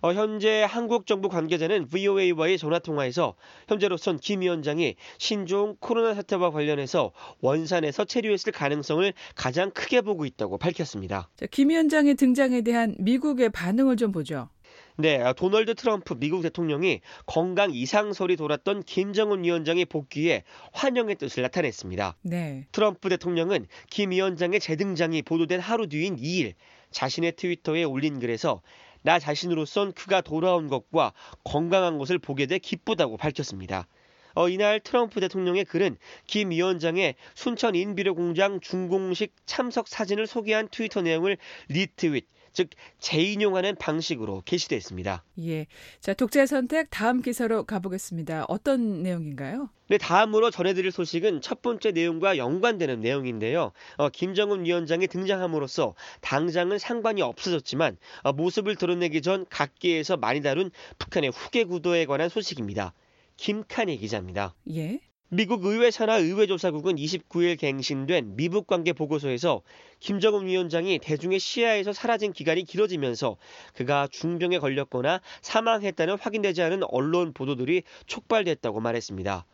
어, 0.00 0.12
현재 0.12 0.62
한국 0.62 1.06
정부 1.06 1.28
관계자는 1.28 1.88
VOA와의 1.88 2.56
전화 2.58 2.78
통화에서 2.78 3.34
현재로선 3.68 4.18
김 4.18 4.42
위원장이 4.42 4.94
신종 5.18 5.76
코로나 5.80 6.14
사태와 6.14 6.50
관련해서 6.50 7.10
원산에서 7.40 8.04
체류했을 8.04 8.52
가능성을 8.52 9.12
가장 9.34 9.70
크게 9.72 10.02
보고 10.02 10.24
있다고 10.24 10.58
밝혔습니다. 10.58 11.30
자, 11.36 11.46
김 11.50 11.70
위원장의 11.70 12.14
등장에 12.14 12.60
대한 12.60 12.94
미국의 12.98 13.48
반응을 13.48 13.96
좀 13.96 14.12
보죠. 14.12 14.50
네, 14.96 15.20
아, 15.20 15.32
도널드 15.32 15.74
트럼프 15.74 16.14
미국 16.14 16.42
대통령이 16.42 17.00
건강 17.26 17.72
이상설이 17.74 18.36
돌았던 18.36 18.84
김정은 18.84 19.42
위원장의 19.42 19.86
복귀에 19.86 20.44
환영의 20.72 21.16
뜻을 21.16 21.42
나타냈습니다. 21.42 22.16
네. 22.22 22.66
트럼프 22.70 23.08
대통령은 23.08 23.66
김 23.90 24.12
위원장의 24.12 24.60
재등장이 24.60 25.22
보도된 25.22 25.58
하루 25.58 25.88
뒤인 25.88 26.16
2일 26.16 26.54
자신의 26.92 27.32
트위터에 27.32 27.82
올린 27.82 28.20
글에서 28.20 28.62
나 29.02 29.18
자신으로선 29.18 29.92
그가 29.94 30.20
돌아온 30.20 30.68
것과 30.68 31.12
건강한 31.42 31.98
것을 31.98 32.18
보게 32.18 32.46
돼 32.46 32.58
기쁘다고 32.58 33.16
밝혔습니다. 33.16 33.88
어, 34.36 34.48
이날 34.48 34.78
트럼프 34.80 35.20
대통령의 35.20 35.64
글은 35.64 35.96
김 36.26 36.50
위원장의 36.50 37.16
순천 37.34 37.74
인비료 37.74 38.14
공장 38.14 38.60
준공식 38.60 39.32
참석 39.44 39.88
사진을 39.88 40.26
소개한 40.28 40.68
트위터 40.68 41.02
내용을 41.02 41.36
리트윗, 41.68 42.26
즉 42.54 42.70
재인용하는 43.00 43.74
방식으로 43.76 44.42
게시됐습니다. 44.46 45.24
예. 45.40 45.66
자, 46.00 46.14
독재 46.14 46.46
선택 46.46 46.88
다음 46.88 47.20
기사로 47.20 47.64
가보겠습니다. 47.64 48.46
어떤 48.48 49.02
내용인가요? 49.02 49.68
네, 49.88 49.98
다음으로 49.98 50.50
전해드릴 50.50 50.90
소식은 50.92 51.42
첫 51.42 51.60
번째 51.60 51.90
내용과 51.90 52.38
연관되는 52.38 53.00
내용인데요. 53.00 53.72
어, 53.98 54.08
김정은 54.08 54.64
위원장이 54.64 55.08
등장함으로써 55.08 55.94
당장은 56.22 56.78
상관이 56.78 57.20
없어졌지만 57.20 57.98
어, 58.22 58.32
모습을 58.32 58.76
드러내기 58.76 59.20
전 59.20 59.44
각계에서 59.50 60.16
많이 60.16 60.40
다룬 60.40 60.70
북한의 60.98 61.30
후계 61.30 61.64
구도에 61.64 62.06
관한 62.06 62.30
소식입니다. 62.30 62.94
김칸희 63.36 63.98
기자입니다. 63.98 64.54
예. 64.70 65.00
미국 65.30 65.64
의회 65.64 65.90
산하 65.90 66.18
의회조사국은 66.18 66.96
29일 66.96 67.58
갱신된 67.58 68.36
미북 68.36 68.66
관계 68.66 68.92
보고서에서 68.92 69.62
김정은 69.98 70.44
위원장이 70.44 70.98
대중의 70.98 71.40
시야에서 71.40 71.94
사라진 71.94 72.32
기간이 72.32 72.64
길어지면서 72.64 73.38
그가 73.74 74.06
중병에 74.12 74.58
걸렸거나 74.58 75.22
사망했다는 75.40 76.18
확인되지 76.18 76.62
않은 76.62 76.82
언론 76.88 77.32
보도들이 77.32 77.84
촉발됐다고 78.06 78.80
말했습니다. 78.80 79.46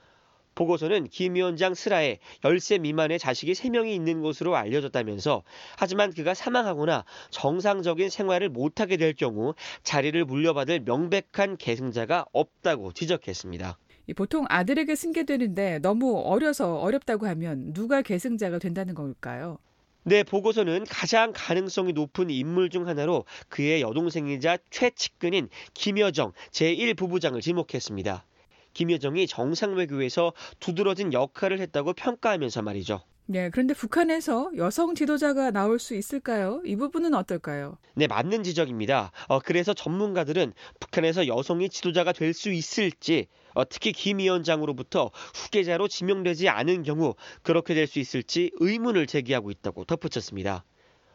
보고서는 0.56 1.06
김 1.06 1.36
위원장 1.36 1.74
슬하에 1.74 2.18
10세 2.42 2.80
미만의 2.80 3.20
자식이 3.20 3.52
3명이 3.52 3.92
있는 3.94 4.22
것으로 4.22 4.56
알려졌다면서 4.56 5.44
하지만 5.78 6.12
그가 6.12 6.34
사망하거나 6.34 7.04
정상적인 7.30 8.10
생활을 8.10 8.48
못하게 8.48 8.96
될 8.96 9.14
경우 9.14 9.54
자리를 9.84 10.22
물려받을 10.24 10.80
명백한 10.80 11.56
계승자가 11.58 12.26
없다고 12.32 12.92
지적했습니다. 12.92 13.78
보통 14.14 14.44
아들에게 14.48 14.94
승계되는데 14.94 15.80
너무 15.80 16.18
어려서 16.20 16.76
어렵다고 16.76 17.26
하면 17.28 17.72
누가 17.72 18.02
계승자가 18.02 18.58
된다는 18.58 18.94
걸까요? 18.94 19.58
네, 20.02 20.22
보고서는 20.22 20.84
가장 20.88 21.32
가능성이 21.34 21.92
높은 21.92 22.30
인물 22.30 22.70
중 22.70 22.88
하나로 22.88 23.24
그의 23.48 23.82
여동생이자 23.82 24.56
최측근인 24.70 25.48
김여정 25.74 26.32
제1부부장을 26.52 27.42
지목했습니다. 27.42 28.24
김여정이 28.72 29.26
정상 29.26 29.74
외교에서 29.74 30.32
두드러진 30.58 31.12
역할을 31.12 31.60
했다고 31.60 31.92
평가하면서 31.92 32.62
말이죠. 32.62 33.02
네, 33.26 33.48
그런데 33.50 33.74
북한에서 33.74 34.50
여성 34.56 34.94
지도자가 34.94 35.50
나올 35.52 35.78
수 35.78 35.94
있을까요? 35.94 36.60
이 36.64 36.74
부분은 36.76 37.14
어떨까요? 37.14 37.78
네, 37.94 38.06
맞는 38.08 38.42
지적입니다. 38.42 39.12
어, 39.28 39.38
그래서 39.38 39.72
전문가들은 39.74 40.52
북한에서 40.80 41.28
여성이 41.28 41.68
지도자가 41.68 42.12
될 42.12 42.32
수 42.34 42.50
있을지, 42.50 43.26
어, 43.28 43.39
특히 43.68 43.92
김 43.92 44.18
위원장으로부터 44.18 45.10
후계자로 45.34 45.88
지명되지 45.88 46.48
않은 46.48 46.82
경우 46.82 47.14
그렇게 47.42 47.74
될 47.74 47.86
수 47.86 47.98
있을지 47.98 48.50
의문을 48.60 49.06
제기하고 49.06 49.50
있다고 49.50 49.84
덧붙였습니다. 49.84 50.64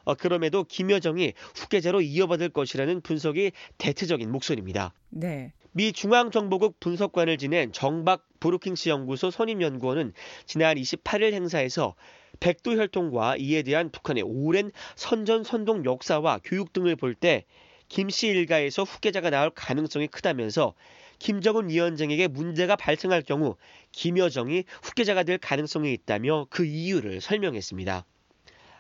어, 0.04 0.14
그럼에도 0.14 0.64
김여정이 0.64 1.34
후계자로 1.56 2.02
이어받을 2.02 2.50
것이라는 2.50 3.02
분석이 3.02 3.52
대체적인 3.78 4.32
목소리입니다. 4.32 4.94
네. 5.10 5.54
미 5.72 5.92
중앙정보국 5.92 6.80
분석관을 6.80 7.38
지낸 7.38 7.72
정박 7.74 8.28
브루킹스 8.40 8.90
연구소 8.90 9.32
선임연구원은 9.32 10.14
지난 10.46 10.76
28일 10.78 11.34
행사에서 11.34 11.96
백도 12.40 12.78
혈통과 12.78 13.38
이에 13.38 13.62
대한 13.64 13.90
북한의 13.90 14.24
오랜 14.24 14.72
선전 14.96 15.44
선동 15.44 15.84
역사와 15.86 16.40
교육 16.44 16.74
등을 16.74 16.96
볼 16.96 17.16
때 17.16 17.46
김씨 17.88 18.28
일가에서 18.28 18.84
후계자가 18.84 19.30
나올 19.30 19.50
가능성이 19.52 20.08
크다면서 20.08 20.74
김정은 21.20 21.70
위원장에게 21.70 22.28
문제가 22.28 22.76
발생할 22.76 23.22
경우 23.24 23.56
김여정이 23.92 24.66
후계자가 24.84 25.24
될 25.24 25.38
가능성이 25.38 25.94
있다며 25.94 26.48
그 26.50 26.66
이유를 26.66 27.22
설명했습니다. 27.22 28.06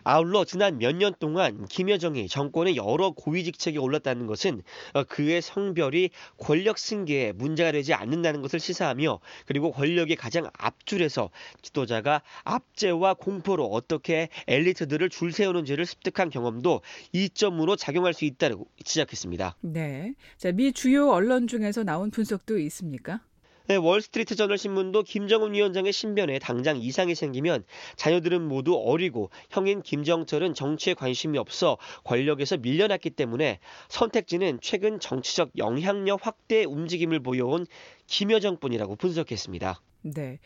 아울러 0.05 0.45
지난 0.45 0.77
몇 0.77 0.95
년 0.95 1.13
동안 1.19 1.65
김여정이 1.65 2.29
정권의 2.29 2.77
여러 2.77 3.11
고위 3.11 3.43
직책에 3.43 3.77
올랐다는 3.79 4.27
것은 4.27 4.61
어, 4.93 5.03
그의 5.03 5.41
성별이 5.41 6.11
권력 6.37 6.77
승계에 6.77 7.33
문제가 7.33 7.71
되지 7.73 7.93
않는다는 7.93 8.41
것을 8.41 8.59
시사하며 8.61 9.19
그리고 9.45 9.71
권력의 9.71 10.15
가장 10.15 10.49
앞줄에서 10.57 11.31
지도자가 11.61 12.21
압제와 12.43 13.15
공포로 13.15 13.65
어떻게 13.65 14.29
엘리트들을 14.47 15.09
줄 15.09 15.33
세우는지를 15.33 15.85
습득한 15.85 16.29
경험도 16.29 16.81
이점으로 17.11 17.75
작용할 17.75 18.13
수 18.13 18.25
있다고 18.25 18.67
지적했습니다. 18.83 19.57
네. 19.61 20.13
자, 20.37 20.51
미 20.51 20.71
주요 20.71 21.09
언론 21.09 21.47
중에서 21.47 21.83
나온 21.83 22.11
분석도 22.11 22.59
있습니까? 22.59 23.21
네, 23.67 23.77
월스트리트 23.77 24.35
저널 24.35 24.59
신문도 24.59 25.01
김정은 25.01 25.55
위원장의 25.55 25.91
신변에 25.91 26.37
당장 26.37 26.77
이상이 26.77 27.15
생기면 27.15 27.63
자녀들은 27.95 28.47
모두 28.47 28.79
어리고 28.79 29.31
형인 29.49 29.81
김정철은 29.81 30.53
정치에 30.53 30.93
관심이 30.93 31.39
없어 31.39 31.79
권력에서 32.03 32.57
밀려났기 32.57 33.09
때문에 33.09 33.57
선택지는 33.87 34.59
최근 34.61 34.99
정치적 34.99 35.53
영향력 35.57 36.27
확대 36.27 36.63
움직임을 36.63 37.21
보여온 37.21 37.65
김여정뿐이라고 38.07 38.95
분석했습니다. 38.95 39.81
네. 40.05 40.39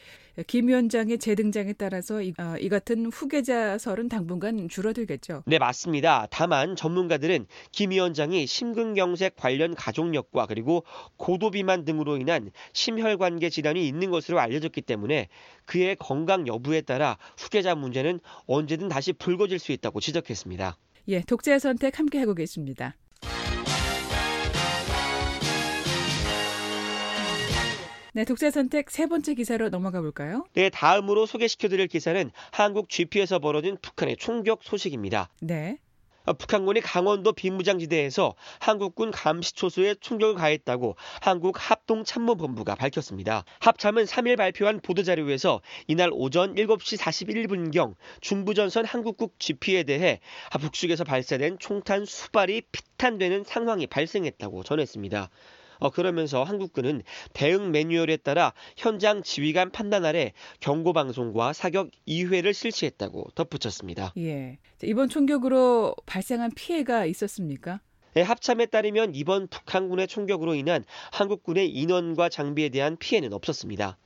김 0.47 0.69
위원장의 0.69 1.17
재등장에 1.17 1.73
따라서 1.73 2.21
이, 2.21 2.33
어, 2.39 2.55
이, 2.59 2.69
같은 2.69 3.07
후계자설은 3.07 4.07
당분간 4.07 4.69
줄어들겠죠. 4.69 5.43
네, 5.45 5.59
맞습니다. 5.59 6.27
다만 6.31 6.77
전문가들은 6.77 7.45
김 7.73 7.91
위원장이 7.91 8.47
심근경색 8.47 9.35
관련 9.35 9.75
가족력과 9.75 10.45
그리고 10.45 10.85
고도비만 11.17 11.83
등으로 11.83 12.15
인한 12.15 12.51
심혈관계 12.71 13.49
질환이 13.49 13.85
있는 13.85 14.11
것으로 14.11 14.39
알려졌기 14.39 14.81
때문에 14.81 15.27
그의 15.65 15.97
건강 15.97 16.47
여부에 16.47 16.79
따라 16.81 17.17
후계자 17.37 17.75
문제는 17.75 18.21
언제든 18.45 18.87
다시 18.87 19.11
불거질 19.11 19.59
수 19.59 19.73
있다고 19.73 19.99
지적했습니다. 19.99 20.77
예, 21.09 21.21
독자의 21.21 21.59
선택 21.59 21.99
함께 21.99 22.19
하고 22.19 22.33
계십니다. 22.33 22.95
네, 28.19 28.25
독자 28.25 28.51
선택 28.51 28.91
세 28.91 29.07
번째 29.07 29.33
기사로 29.33 29.69
넘어가 29.69 30.01
볼까요? 30.01 30.43
네, 30.51 30.69
다음으로 30.69 31.25
소개시켜드릴 31.25 31.87
기사는 31.87 32.31
한국 32.51 32.89
GP에서 32.89 33.39
벌어진 33.39 33.77
북한의 33.81 34.17
총격 34.17 34.59
소식입니다. 34.61 35.29
네. 35.39 35.77
어, 36.25 36.33
북한군이 36.33 36.81
강원도 36.81 37.31
비무장지대에서 37.31 38.35
한국군 38.59 39.11
감시초소에 39.11 39.95
총격을 40.01 40.35
가했다고 40.35 40.97
한국 41.21 41.55
합동참모본부가 41.57 42.75
밝혔습니다. 42.75 43.45
합참은 43.61 44.03
3일 44.03 44.35
발표한 44.35 44.81
보도자료에서 44.81 45.61
이날 45.87 46.09
오전 46.11 46.55
7시 46.55 46.97
41분경 46.97 47.95
중부전선 48.19 48.83
한국국 48.83 49.39
GP에 49.39 49.83
대해 49.83 50.19
북측에서 50.59 51.05
발사된 51.05 51.57
총탄 51.57 52.03
수발이 52.03 52.63
피탄되는 52.73 53.45
상황이 53.45 53.87
발생했다고 53.87 54.63
전했습니다. 54.63 55.29
어, 55.79 55.89
그러면서 55.89 56.43
한국군은 56.43 57.01
대응 57.33 57.71
매뉴얼에 57.71 58.17
따라 58.17 58.53
현장 58.77 59.23
지휘관 59.23 59.71
판단 59.71 60.05
아래 60.05 60.33
경고 60.59 60.93
방송과 60.93 61.53
사격 61.53 61.89
2회를 62.07 62.53
실시했다고 62.53 63.29
덧붙였습니다. 63.35 64.13
예. 64.17 64.59
이번 64.83 65.09
총격으로 65.09 65.95
발생한 66.05 66.51
피해가 66.55 67.05
있었습니까? 67.05 67.81
네, 68.13 68.21
합참에 68.21 68.65
따르면 68.65 69.13
이번 69.15 69.47
북한군의 69.47 70.07
총격으로 70.07 70.55
인한 70.55 70.83
한국군의 71.11 71.69
인원과 71.69 72.29
장비에 72.29 72.69
대한 72.69 72.97
피해는 72.97 73.33
없었습니다. 73.33 73.97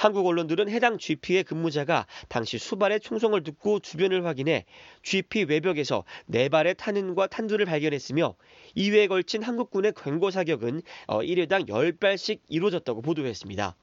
한국 0.00 0.26
언론들은 0.26 0.70
해당 0.70 0.96
GP의 0.96 1.44
근무자가 1.44 2.06
당시 2.30 2.56
수발의 2.56 3.00
총성을 3.00 3.38
듣고 3.42 3.80
주변을 3.80 4.24
확인해 4.24 4.64
GP 5.02 5.44
외벽에서 5.44 6.04
네 6.24 6.48
발의 6.48 6.76
탄은과 6.76 7.26
탄두를 7.26 7.66
발견했으며 7.66 8.34
이회에 8.74 9.08
걸친 9.08 9.42
한국군의 9.42 9.92
경고 9.92 10.30
사격은 10.30 10.80
1회당 11.06 11.70
어, 11.70 11.74
10발씩 11.74 12.40
이루어졌다고 12.48 13.02
보도했습니다. 13.02 13.76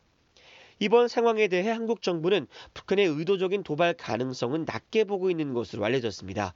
이번 0.80 1.08
상황에 1.08 1.47
대해 1.49 1.69
한국 1.69 2.01
정부는 2.01 2.47
북한의 2.73 3.06
의도적인 3.06 3.62
도발 3.62 3.93
가능성은 3.93 4.65
낮게 4.65 5.03
보고 5.03 5.30
있는 5.30 5.53
것으로 5.53 5.86
알려졌습니다. 5.86 6.56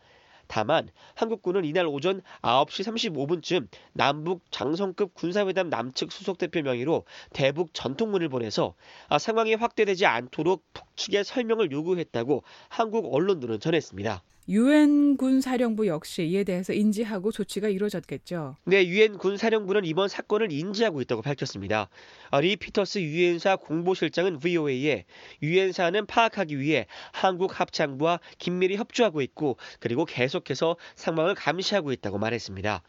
다만 0.52 0.90
한국군은 1.16 1.64
이날 1.64 1.86
오전 1.86 2.22
9시 2.42 3.14
35분쯤 3.16 3.70
남북 3.94 4.42
장성급 4.52 5.14
군사회담 5.14 5.70
남측 5.70 6.12
수석대표 6.12 6.62
명의로 6.62 7.06
대북 7.32 7.74
전통문을 7.74 8.28
보내서 8.28 8.76
아, 9.08 9.18
상황이 9.18 9.54
확대되지 9.54 10.06
않도록 10.06 10.66
북측에 10.74 11.24
설명을 11.24 11.72
요구했다고 11.72 12.44
한국 12.68 13.16
언론들은 13.16 13.62
전했습니다. 13.62 14.22
유엔 14.49 15.17
군사령부 15.17 15.88
역시 15.88 16.23
이에 16.23 16.43
대해서 16.43 16.73
인지하고 16.73 17.32
조치가 17.32 17.69
이루어졌겠죠. 17.69 18.58
네, 18.65 18.88
유엔 18.88 19.17
군사령부는 19.17 19.86
이번 19.86 20.08
사건을 20.08 20.51
인지하고 20.51 21.01
있다고 21.01 21.21
밝혔습니다. 21.21 21.89
아, 22.32 22.41
리 22.41 22.56
피터스 22.56 22.99
유엔사 22.99 23.58
공보실장은 23.58 24.39
VOA에 24.39 25.06
유엔 25.43 25.71
사안은 25.71 26.08
파악하기 26.08 26.60
위해 26.60 26.88
한국 27.12 27.60
합창부와 27.60 28.19
긴밀히 28.39 28.77
협조하고 28.77 29.21
있고 29.21 29.58
그리고 29.80 30.06
계속해서 30.06 30.75
상황을 30.95 31.36
감시하고 31.36 31.91
있다고 31.91 32.17
말했습니다. 32.17 32.82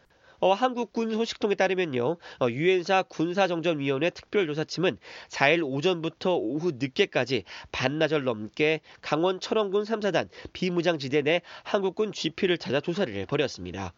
어, 0.43 0.51
한국군 0.51 1.13
소식통에 1.13 1.55
따르면요, 1.55 2.17
어, 2.41 2.49
유엔사 2.49 3.03
군사정전위원회 3.03 4.09
특별조사팀은 4.09 4.97
4일 5.29 5.63
오전부터 5.63 6.35
오후 6.35 6.73
늦게까지 6.73 7.45
반나절 7.71 8.25
넘게 8.25 8.81
강원 8.99 9.39
철원군 9.39 9.85
3사단 9.85 10.27
비무장지대 10.51 11.21
내 11.21 11.41
한국군 11.63 12.11
GP를 12.11 12.57
찾아 12.57 12.81
조사를 12.81 13.25
벌였습니다. 13.25 13.93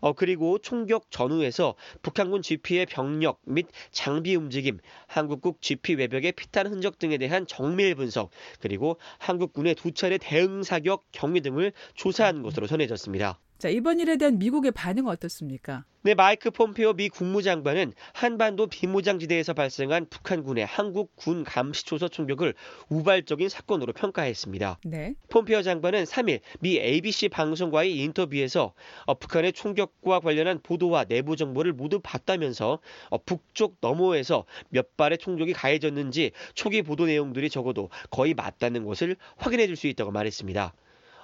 어, 0.00 0.12
그리고 0.12 0.58
총격 0.58 1.10
전후에서 1.10 1.76
북한군 2.02 2.42
GP의 2.42 2.84
병력 2.84 3.40
및 3.46 3.66
장비 3.90 4.36
움직임, 4.36 4.78
한국국 5.06 5.62
GP 5.62 5.94
외벽의 5.94 6.32
피탄 6.32 6.66
흔적 6.66 6.98
등에 6.98 7.16
대한 7.16 7.46
정밀 7.46 7.94
분석, 7.94 8.28
그리고 8.60 8.98
한국군의 9.18 9.74
두 9.76 9.92
차례 9.92 10.18
대응 10.18 10.62
사격 10.62 11.06
경위 11.12 11.40
등을 11.40 11.72
조사한 11.94 12.42
것으로 12.42 12.66
전해졌습니다. 12.66 13.38
자, 13.58 13.70
이번 13.70 14.00
일에 14.00 14.18
대한 14.18 14.38
미국의 14.38 14.72
반응은 14.72 15.10
어떻습니까? 15.10 15.84
네, 16.02 16.14
마이크 16.14 16.50
폼페오 16.50 16.92
미 16.92 17.08
국무장관은 17.08 17.94
한반도 18.12 18.66
비무장지대에서 18.66 19.54
발생한 19.54 20.06
북한군의 20.10 20.66
한국 20.66 21.16
군 21.16 21.42
감시초소 21.42 22.08
총격을 22.10 22.54
우발적인 22.90 23.48
사건으로 23.48 23.94
평가했습니다. 23.94 24.78
네. 24.84 25.14
폼페오 25.30 25.62
장관은 25.62 26.04
3일 26.04 26.40
미 26.60 26.78
ABC 26.78 27.30
방송과의 27.30 27.96
인터뷰에서 27.96 28.74
어, 29.06 29.14
북한의 29.14 29.54
총격과 29.54 30.20
관련한 30.20 30.60
보도와 30.62 31.04
내부 31.04 31.34
정보를 31.34 31.72
모두 31.72 31.98
봤다면서 32.00 32.78
어, 33.08 33.18
북쪽 33.24 33.78
너머에서 33.80 34.44
몇 34.68 34.96
발의 34.98 35.16
총격이 35.16 35.54
가해졌는지 35.54 36.32
초기 36.54 36.82
보도 36.82 37.06
내용들이 37.06 37.48
적어도 37.48 37.88
거의 38.10 38.34
맞다는 38.34 38.84
것을 38.84 39.16
확인해 39.38 39.66
줄 39.66 39.76
수 39.76 39.86
있다고 39.88 40.10
말했습니다. 40.10 40.72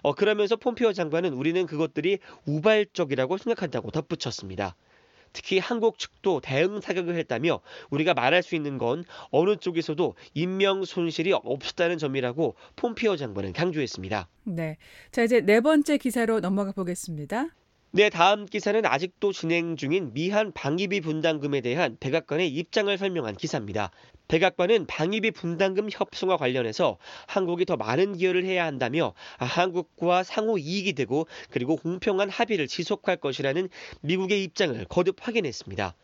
어, 0.02 0.14
그러면서 0.14 0.56
폼페오 0.56 0.92
장관은 0.92 1.32
우리는 1.32 1.66
그것들이 1.66 2.18
우발적이라고 2.46 3.38
생각한다고 3.38 3.90
덧붙였습니다. 3.90 4.76
특히 5.32 5.58
한국 5.58 5.98
측도 5.98 6.40
대응 6.40 6.80
사격을 6.80 7.16
했다며 7.16 7.60
우리가 7.90 8.14
말할 8.14 8.42
수 8.42 8.54
있는 8.54 8.78
건 8.78 9.04
어느 9.30 9.56
쪽에서도 9.56 10.14
인명 10.34 10.84
손실이 10.84 11.32
없었다는 11.32 11.98
점이라고 11.98 12.54
폼피오 12.76 13.16
장관은 13.16 13.52
강조했습니다. 13.52 14.28
네. 14.44 14.76
자, 15.10 15.22
이제 15.22 15.40
네 15.40 15.60
번째 15.60 15.96
기사로 15.96 16.40
넘어가 16.40 16.72
보겠습니다. 16.72 17.48
네, 17.94 18.08
다음 18.08 18.46
기사는 18.46 18.86
아직도 18.86 19.34
진행 19.34 19.76
중인 19.76 20.14
미한 20.14 20.50
방위비 20.52 21.02
분담금에 21.02 21.60
대한 21.60 21.98
백악관의 22.00 22.48
입장을 22.48 22.96
설명한 22.96 23.36
기사입니다. 23.36 23.90
백악관은 24.28 24.86
방위비 24.86 25.32
분담금 25.32 25.90
협상과 25.92 26.38
관련해서 26.38 26.96
한국이 27.26 27.66
더 27.66 27.76
많은 27.76 28.16
기여를 28.16 28.46
해야 28.46 28.64
한다며 28.64 29.12
한국과 29.36 30.22
상호 30.22 30.56
이익이 30.56 30.94
되고 30.94 31.26
그리고 31.50 31.76
공평한 31.76 32.30
합의를 32.30 32.66
지속할 32.66 33.18
것이라는 33.18 33.68
미국의 34.00 34.42
입장을 34.42 34.82
거듭 34.86 35.16
확인했습니다. 35.20 35.94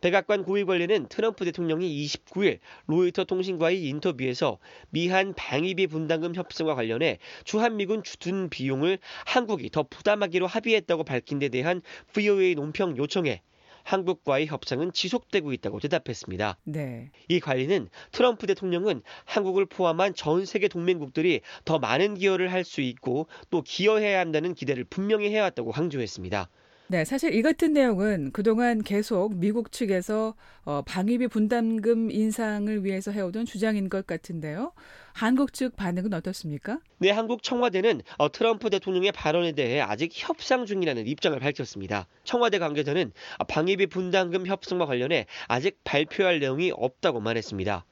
백악관 0.00 0.44
고위 0.44 0.64
관리는 0.64 1.06
트럼프 1.08 1.44
대통령이 1.44 2.06
29일 2.06 2.58
로이터 2.86 3.24
통신과의 3.24 3.84
인터뷰에서 3.84 4.58
미한 4.90 5.34
방위비 5.34 5.86
분담금 5.86 6.34
협상과 6.34 6.74
관련해 6.74 7.18
주한미군 7.44 8.02
주둔 8.02 8.48
비용을 8.48 8.98
한국이 9.26 9.70
더 9.70 9.82
부담하기로 9.84 10.46
합의했다고 10.46 11.04
밝힌 11.04 11.38
데 11.38 11.48
대한 11.48 11.82
VOA 12.12 12.54
논평 12.54 12.96
요청에 12.96 13.42
한국과의 13.84 14.46
협상은 14.46 14.92
지속되고 14.92 15.52
있다고 15.52 15.80
대답했습니다. 15.80 16.58
네. 16.64 17.10
이 17.28 17.40
관리는 17.40 17.88
트럼프 18.12 18.46
대통령은 18.46 19.02
한국을 19.24 19.66
포함한 19.66 20.14
전 20.14 20.46
세계 20.46 20.68
동맹국들이 20.68 21.40
더 21.64 21.78
많은 21.78 22.14
기여를 22.14 22.52
할 22.52 22.62
수 22.62 22.80
있고 22.80 23.26
또 23.50 23.60
기여해야 23.62 24.20
한다는 24.20 24.54
기대를 24.54 24.84
분명히 24.84 25.34
해왔다고 25.34 25.72
강조했습니다. 25.72 26.48
네, 26.88 27.06
사실 27.06 27.34
이 27.34 27.40
같은 27.40 27.72
내용은 27.72 28.32
그동안 28.32 28.82
계속 28.82 29.34
미국 29.36 29.72
측에서 29.72 30.34
어, 30.64 30.82
방위비 30.82 31.28
분담금 31.28 32.10
인상을 32.10 32.84
위해서 32.84 33.10
해오던 33.10 33.46
주장인 33.46 33.88
것 33.88 34.06
같은데요. 34.06 34.72
한국 35.14 35.54
측 35.54 35.74
반응은 35.74 36.12
어떻습니까? 36.12 36.80
네, 36.98 37.10
한국 37.10 37.42
청와대는 37.42 38.02
어, 38.18 38.30
트럼프 38.30 38.68
대통령의 38.68 39.12
발언에 39.12 39.52
대해 39.52 39.80
아직 39.80 40.10
협상 40.12 40.66
중이라는 40.66 41.06
입장을 41.06 41.38
밝혔습니다. 41.38 42.06
청와대 42.24 42.58
관계자는 42.58 43.12
방위비 43.48 43.86
분담금 43.86 44.46
협상과 44.46 44.84
관련해 44.84 45.26
아직 45.48 45.78
발표할 45.84 46.40
내용이 46.40 46.72
없다고 46.74 47.20
말했습니다. 47.20 47.86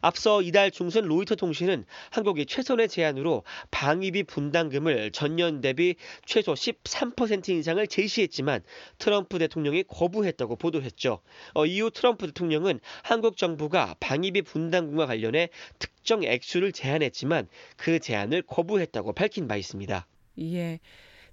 앞서 0.00 0.42
이달 0.42 0.70
중순 0.70 1.06
로이터 1.06 1.34
통신은 1.34 1.84
한국이 2.10 2.46
최선의 2.46 2.88
제안으로 2.88 3.44
방위비 3.70 4.24
분담금을 4.24 5.10
전년 5.12 5.60
대비 5.60 5.96
최소 6.24 6.54
13% 6.54 7.48
인상을 7.48 7.86
제시했지만 7.86 8.62
트럼프 8.98 9.38
대통령이 9.38 9.84
거부했다고 9.84 10.56
보도했죠. 10.56 11.20
어, 11.54 11.66
이후 11.66 11.90
트럼프 11.90 12.26
대통령은 12.26 12.80
한국 13.02 13.36
정부가 13.36 13.96
방위비 14.00 14.42
분담금과 14.42 15.06
관련해 15.06 15.48
특정 15.78 16.22
액수를 16.22 16.72
제안했지만 16.72 17.48
그 17.76 17.98
제안을 17.98 18.42
거부했다고 18.42 19.12
밝힌 19.12 19.48
바 19.48 19.56
있습니다. 19.56 20.06
예. 20.40 20.80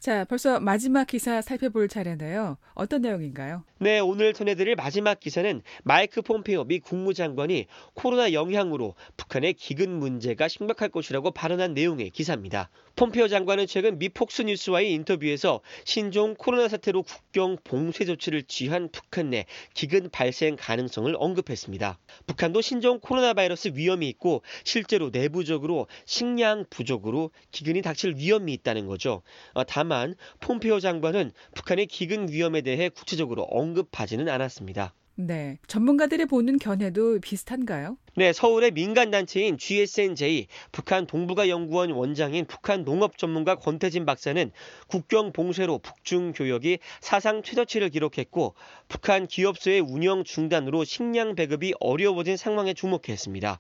자, 0.04 0.26
벌써 0.26 0.60
마지막 0.60 1.08
기사 1.08 1.42
살펴볼 1.42 1.88
차례인데요. 1.88 2.58
어떤 2.74 3.04
내용인가요? 3.04 3.64
네, 3.80 4.00
오늘 4.00 4.34
전해드릴 4.34 4.76
마지막 4.76 5.18
기사는 5.18 5.62
마이크 5.84 6.22
폼페오 6.22 6.66
미 6.66 6.80
국무장관이 6.80 7.68
코로나 7.94 8.34
영향으로 8.34 8.96
북한의 9.16 9.54
기근 9.54 9.90
문제가 9.92 10.50
심각할 10.50 10.90
것이라고 10.90 11.32
발언한 11.32 11.74
내용의 11.74 12.10
기사입니다. 12.10 12.70
폼페오 12.98 13.30
장관은 13.30 13.66
최근 13.66 13.98
미 13.98 14.10
폭스 14.10 14.42
뉴스와의 14.42 14.92
인터뷰에서 14.92 15.62
신종 15.86 16.36
코로나 16.36 16.68
사태로 16.68 17.04
국경 17.04 17.58
봉쇄 17.64 18.04
조치를 18.04 18.44
취한 18.44 18.90
북한 18.92 19.30
내 19.30 19.46
기근 19.74 20.10
발생 20.10 20.58
가능성을 20.60 21.16
언급했습니다. 21.18 21.98
북한도 22.28 22.60
신종 22.60 23.00
코로나 23.00 23.34
바이러스 23.34 23.72
위험이 23.74 24.10
있고 24.10 24.44
실제로 24.66 25.12
내부적으로 25.12 25.88
식량 26.06 26.66
부족으로 26.70 27.32
기근이 27.52 27.82
닥칠 27.82 28.16
위험이 28.18 28.52
있다는 28.54 28.86
거죠. 28.86 29.24
어, 29.54 29.64
다만 29.64 29.93
하지만 29.94 30.16
폼페오 30.40 30.80
장관은 30.80 31.32
북한의 31.54 31.86
기근 31.86 32.28
위험에 32.28 32.62
대해 32.62 32.90
구체적으로 32.90 33.44
언급하지는 33.44 34.28
않았습니다. 34.28 34.96
네. 35.16 35.60
전문가들이 35.68 36.26
보는 36.26 36.58
견해도 36.58 37.20
비슷한가요? 37.20 37.98
네, 38.16 38.34
서울의 38.34 38.72
민간단체인 38.72 39.60
GSNJ 39.60 40.48
북한 40.72 41.06
동북아 41.06 41.48
연구원 41.48 41.92
원장인 41.92 42.46
북한 42.46 42.84
농업 42.84 43.20
전문가 43.20 43.54
권태진 43.54 44.08
박사는 44.08 44.52
국경 44.88 45.32
봉쇄로 45.32 45.78
북중 45.78 46.32
교역이 46.32 46.80
사상 47.00 47.44
최저치를 47.44 47.90
기록했고 47.90 48.56
북한 48.88 49.28
기업소의 49.28 49.82
운영 49.82 50.24
중단으로 50.24 50.84
식량 50.84 51.36
배급이 51.36 51.76
어려워진 51.80 52.36
상황에 52.36 52.74
주목했습니다. 52.74 53.60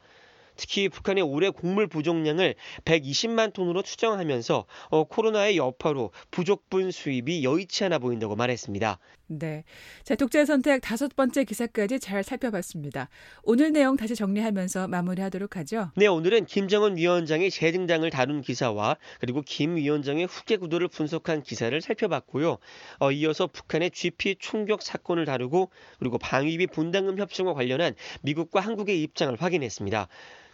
특히 0.55 0.89
북한의 0.89 1.23
올해 1.23 1.49
곡물 1.49 1.87
부족량을 1.87 2.55
120만 2.85 3.53
톤으로 3.53 3.81
추정하면서 3.81 4.65
어, 4.89 5.03
코로나의 5.05 5.57
여파로 5.57 6.11
부족분 6.31 6.91
수입이 6.91 7.43
여의치 7.43 7.85
않아 7.85 7.99
보인다고 7.99 8.35
말했습니다. 8.35 8.99
네. 9.27 9.63
자, 10.03 10.15
독재 10.15 10.45
선택 10.45 10.81
다섯 10.81 11.15
번째 11.15 11.43
기사까지 11.43 11.99
잘 11.99 12.23
살펴봤습니다. 12.23 13.09
오늘 13.43 13.71
내용 13.71 13.95
다시 13.95 14.15
정리하면서 14.15 14.87
마무리하도록 14.87 15.55
하죠. 15.57 15.91
네, 15.95 16.07
오늘은 16.07 16.45
김정은 16.45 16.97
위원장의 16.97 17.49
재등장을 17.49 18.07
다룬 18.09 18.41
기사와 18.41 18.97
그리고 19.19 19.41
김 19.45 19.75
위원장의 19.75 20.25
후계 20.25 20.57
구도를 20.57 20.87
분석한 20.87 21.41
기사를 21.41 21.79
살펴봤고요. 21.79 22.57
어, 22.99 23.11
이어서 23.11 23.47
북한의 23.47 23.91
GP 23.91 24.35
총격 24.39 24.81
사건을 24.81 25.25
다루고 25.25 25.71
그리고 25.99 26.17
방위비 26.17 26.67
분담금 26.67 27.17
협정과 27.17 27.53
관련한 27.53 27.95
미국과 28.21 28.59
한국의 28.59 29.01
입장을 29.01 29.35
확인했습니다. 29.39 30.07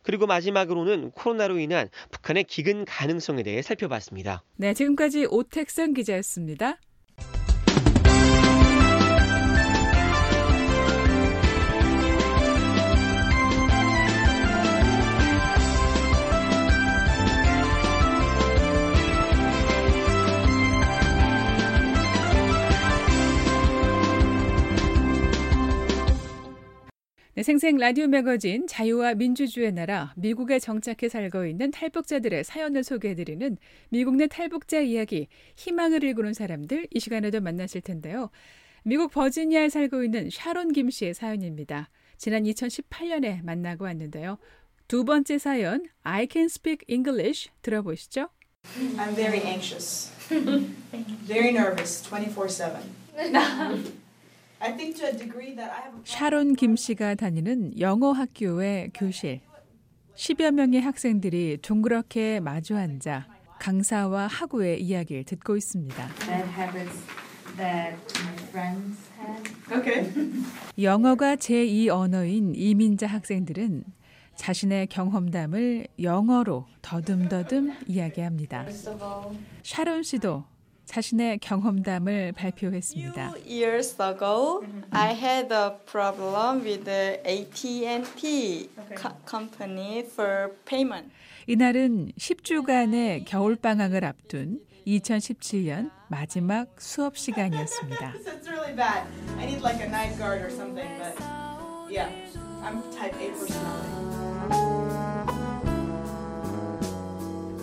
그리고 0.04 0.28
마지막으로는 0.28 1.12
코로나로 1.12 1.60
인한 1.60 1.90
북한의 2.12 2.46
기근 2.46 2.86
가능성에 2.86 3.44
대해 3.44 3.62
살펴봤습니다. 3.62 4.44
네, 4.58 4.74
지금까지 4.74 5.28
오택선 5.30 5.94
기자였습니다. 5.94 6.80
생생 27.44 27.78
라디오 27.78 28.08
매거진 28.08 28.68
자유와 28.68 29.14
민주주의 29.14 29.72
나라 29.72 30.14
미국에 30.18 30.60
정착해 30.60 31.08
살고 31.08 31.46
있는 31.46 31.72
탈북자들의 31.72 32.44
사연을 32.44 32.84
소개해드리는 32.84 33.58
미국 33.90 34.16
내 34.18 34.28
탈북자 34.28 34.82
이야기 34.82 35.28
희망을 35.56 36.04
일구는 36.04 36.34
사람들 36.34 36.88
이 36.92 37.00
시간에도 37.00 37.40
만나실 37.40 37.82
텐데요. 37.82 38.30
미국 38.84 39.12
버지니아에 39.12 39.70
살고 39.70 40.04
있는 40.04 40.30
샤론 40.30 40.74
김 40.74 40.90
씨의 40.90 41.14
사연입니다. 41.14 41.90
지난 42.18 42.44
2018년에 42.44 43.44
만나고 43.44 43.86
왔는데요. 43.86 44.38
두 44.90 45.06
번째 45.06 45.38
사연 45.38 45.86
I 46.04 46.28
can 46.30 46.46
speak 46.46 46.86
English 46.90 47.50
들어보시죠. 47.62 48.28
I'm 48.98 49.16
very 49.16 49.42
anxious. 49.46 50.12
very 51.26 51.52
nervous 51.52 52.04
24/7. 52.04 54.00
샤론 56.04 56.56
김 56.56 56.76
씨가 56.76 57.16
다니는 57.16 57.80
영어 57.80 58.12
학교의 58.12 58.92
교실. 58.94 59.42
10여 60.16 60.52
명의 60.52 60.82
학생들이 60.82 61.60
둥그렇게 61.62 62.42
마주 62.42 62.76
앉아 62.76 63.26
강사와 63.60 64.28
학우의 64.28 64.82
이야기를 64.82 65.24
듣고 65.24 65.56
있습니다. 65.56 66.10
Okay. 69.72 70.12
영어가 70.82 71.36
제2 71.36 71.90
언어인 71.90 72.54
이민자 72.56 73.08
학생들은 73.08 73.84
자신의 74.36 74.88
경험담을 74.88 75.88
영어로 76.02 76.66
더듬더듬 76.82 77.74
이야기합니다. 77.88 78.66
샤론 79.64 80.04
씨도 80.04 80.46
자신의 80.94 81.38
경험담을 81.38 82.32
발표했습니다. 82.32 83.34
Few 83.36 83.46
years 83.46 83.96
ago, 84.02 84.64
I 84.90 85.14
had 85.14 85.54
a 85.54 85.70
problem 85.86 86.64
with 86.66 86.84
the 86.86 87.22
AT&T 87.24 88.70
co- 88.98 89.14
company 89.30 90.00
for 90.00 90.52
payment. 90.66 91.12
이날은 91.46 92.12
10주간의 92.18 93.26
겨울 93.26 93.56
방학을 93.56 94.04
앞둔 94.04 94.62
2017년 94.88 95.92
마지막 96.08 96.68
수업 96.80 97.16
시간이었습니다. 97.18 98.14
It's 98.26 98.48
really 98.50 98.76
bad. 98.76 99.06
I 99.38 99.46
need 99.46 99.62
like 99.62 99.80
a 99.82 99.88
night 99.88 100.18
guard 100.18 100.42
or 100.42 100.50
something, 100.50 100.90
but 100.98 101.16
yeah, 101.88 102.10
I'm 102.64 102.82
type 102.98 103.14
A 103.22 103.30
personality. 103.30 104.79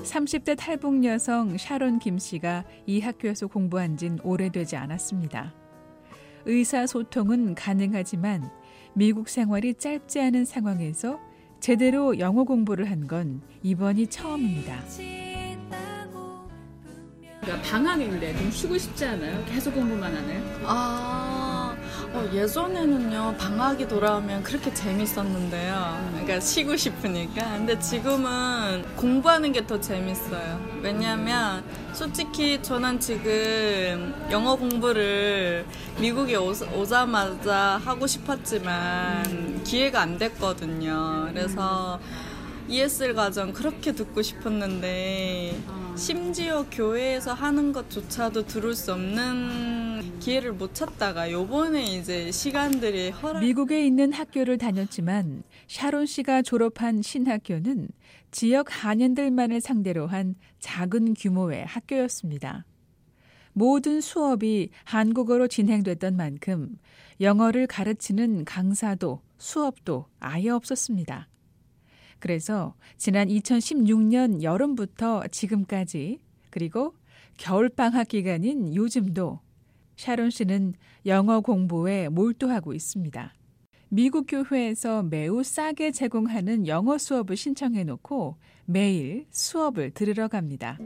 30대 0.06 0.56
탈북 0.56 1.04
여성 1.04 1.56
샤론 1.58 1.98
김 1.98 2.18
씨가 2.18 2.64
이 2.86 3.00
학교에서 3.00 3.46
공부한 3.48 3.96
진 3.96 4.18
오래되지 4.22 4.76
않았습니다. 4.76 5.52
의사소통은 6.44 7.54
가능하지만 7.56 8.48
미국 8.94 9.28
생활이 9.28 9.74
짧지 9.74 10.20
않은 10.20 10.44
상황에서 10.44 11.18
제대로 11.60 12.18
영어 12.18 12.44
공부를 12.44 12.90
한 12.90 13.06
건 13.06 13.40
이번이 13.62 14.06
처음입니다. 14.08 14.80
그러니까 17.40 17.68
방학인데 17.68 18.36
좀 18.36 18.50
쉬고 18.50 18.76
싶지 18.78 19.04
않아요? 19.04 19.44
계속 19.46 19.72
공부만 19.74 20.14
하나요? 20.14 20.40
아, 20.64 21.45
어, 22.16 22.30
예전에는요, 22.32 23.34
방학이 23.38 23.86
돌아오면 23.88 24.42
그렇게 24.42 24.72
재밌었는데요. 24.72 26.08
그러니까 26.12 26.40
쉬고 26.40 26.74
싶으니까. 26.76 27.42
근데 27.58 27.78
지금은 27.78 28.86
공부하는 28.96 29.52
게 29.52 29.66
더 29.66 29.78
재밌어요. 29.80 30.60
왜냐면, 30.80 31.62
솔직히 31.92 32.62
저는 32.62 33.00
지금 33.00 34.14
영어 34.30 34.54
공부를 34.56 35.66
미국에 36.00 36.36
오, 36.36 36.52
오자마자 36.74 37.80
하고 37.84 38.06
싶었지만 38.06 39.62
기회가 39.64 40.00
안 40.02 40.16
됐거든요. 40.16 41.28
그래서 41.34 41.98
ESL 42.68 43.14
과정 43.14 43.52
그렇게 43.52 43.92
듣고 43.92 44.22
싶었는데, 44.22 45.56
심지어 45.96 46.66
교회에서 46.70 47.32
하는 47.32 47.72
것조차도 47.72 48.46
들을 48.46 48.74
수 48.74 48.92
없는 48.92 50.18
기회를 50.20 50.52
못 50.52 50.74
찾다가 50.74 51.30
요번에 51.30 51.82
이제 51.82 52.30
시간들이 52.30 53.10
허락 53.10 53.40
미국에 53.40 53.86
있는 53.86 54.12
학교를 54.12 54.58
다녔지만 54.58 55.42
샤론 55.68 56.04
씨가 56.04 56.42
졸업한 56.42 57.00
신학교는 57.00 57.88
지역 58.30 58.66
한인들만을 58.68 59.60
상대로 59.60 60.06
한 60.06 60.34
작은 60.60 61.14
규모의 61.14 61.64
학교였습니다. 61.64 62.66
모든 63.54 64.02
수업이 64.02 64.68
한국어로 64.84 65.48
진행됐던 65.48 66.14
만큼 66.14 66.76
영어를 67.22 67.66
가르치는 67.66 68.44
강사도 68.44 69.22
수업도 69.38 70.06
아예 70.20 70.50
없었습니다. 70.50 71.28
그래서 72.18 72.74
지난 72.96 73.28
2016년 73.28 74.42
여름부터 74.42 75.24
지금까지 75.30 76.20
그리고 76.50 76.94
겨울방학 77.38 78.08
기간인 78.08 78.74
요즘도 78.74 79.40
샤론 79.96 80.30
씨는 80.30 80.74
영어 81.06 81.40
공부에 81.40 82.08
몰두하고 82.08 82.72
있습니다. 82.74 83.32
미국 83.88 84.26
교회에서 84.28 85.02
매우 85.04 85.42
싸게 85.42 85.92
제공하는 85.92 86.66
영어 86.66 86.98
수업을 86.98 87.36
신청해 87.36 87.84
놓고 87.84 88.36
매일 88.64 89.26
수업을 89.30 89.92
들으러 89.92 90.28
갑니다. 90.28 90.76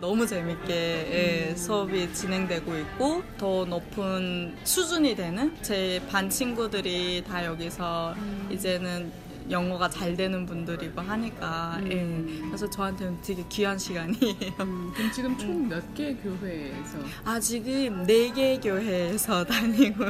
너무 0.00 0.26
재밌게 0.26 0.72
예, 0.72 1.54
수업이 1.54 2.12
진행되고 2.14 2.74
있고 2.78 3.22
더 3.36 3.66
높은 3.66 4.56
수준이 4.64 5.14
되는 5.14 5.54
제 5.62 6.00
반 6.10 6.30
친구들이 6.30 7.22
다 7.24 7.44
여기서 7.44 8.14
이제는 8.50 9.12
영어가 9.50 9.88
잘 9.90 10.16
되는 10.16 10.46
분들이고 10.46 11.00
하니까. 11.00 11.78
예, 11.90 12.24
그래서 12.46 12.68
저한테는 12.70 13.18
되게 13.22 13.44
귀한 13.48 13.78
시간이에요. 13.78 14.52
그럼 14.56 15.10
지금 15.12 15.36
총 15.38 15.68
몇 15.68 15.82
개 15.94 16.14
교회에서? 16.14 16.98
아, 17.24 17.38
지금 17.40 18.04
네 18.06 18.30
개 18.32 18.58
교회에서 18.58 19.44
다니고, 19.50 20.04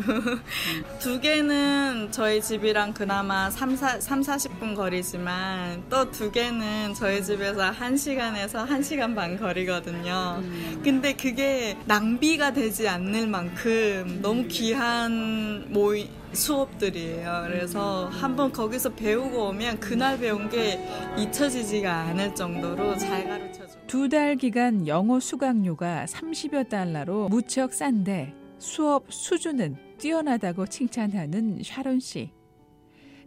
두 0.99 1.21
개는 1.21 2.09
저희 2.13 2.41
집이랑 2.43 2.93
그나마 2.93 3.51
3, 3.51 3.77
4, 3.77 4.01
3 4.01 4.21
40분 4.21 4.75
거리지만, 4.77 5.85
또 5.89 6.11
두 6.11 6.31
개는 6.31 6.95
저희 6.95 7.23
집에서 7.23 7.71
1시간에서 7.73 8.67
1시간 8.69 9.15
반 9.15 9.39
거리거든요. 9.39 10.43
근데 10.83 11.15
그게 11.15 11.77
낭비가 11.87 12.53
되지 12.53 12.89
않을 12.89 13.27
만큼 13.27 14.19
너무 14.23 14.47
귀한 14.49 15.67
모임, 15.69 16.09
수업들이에요. 16.33 17.45
그래서 17.47 18.09
한번 18.09 18.53
거기서 18.53 18.95
배우고 18.95 19.49
오면 19.49 19.81
그날 19.81 20.19
배운 20.19 20.49
게 20.49 20.87
잊혀지지가 21.19 21.93
않을 21.93 22.35
정도로 22.35 22.97
잘 22.97 23.29
가르쳐줘요. 23.29 23.87
두달 23.87 24.37
기간 24.37 24.87
영어 24.87 25.19
수강료가 25.19 26.07
30여 26.07 26.69
달러로 26.69 27.29
무척 27.29 27.73
싼데 27.73 28.35
수업 28.59 29.13
수준은 29.13 29.77
뛰어나다고 29.99 30.67
칭찬하는 30.67 31.61
샤론 31.65 32.01
씨. 32.01 32.31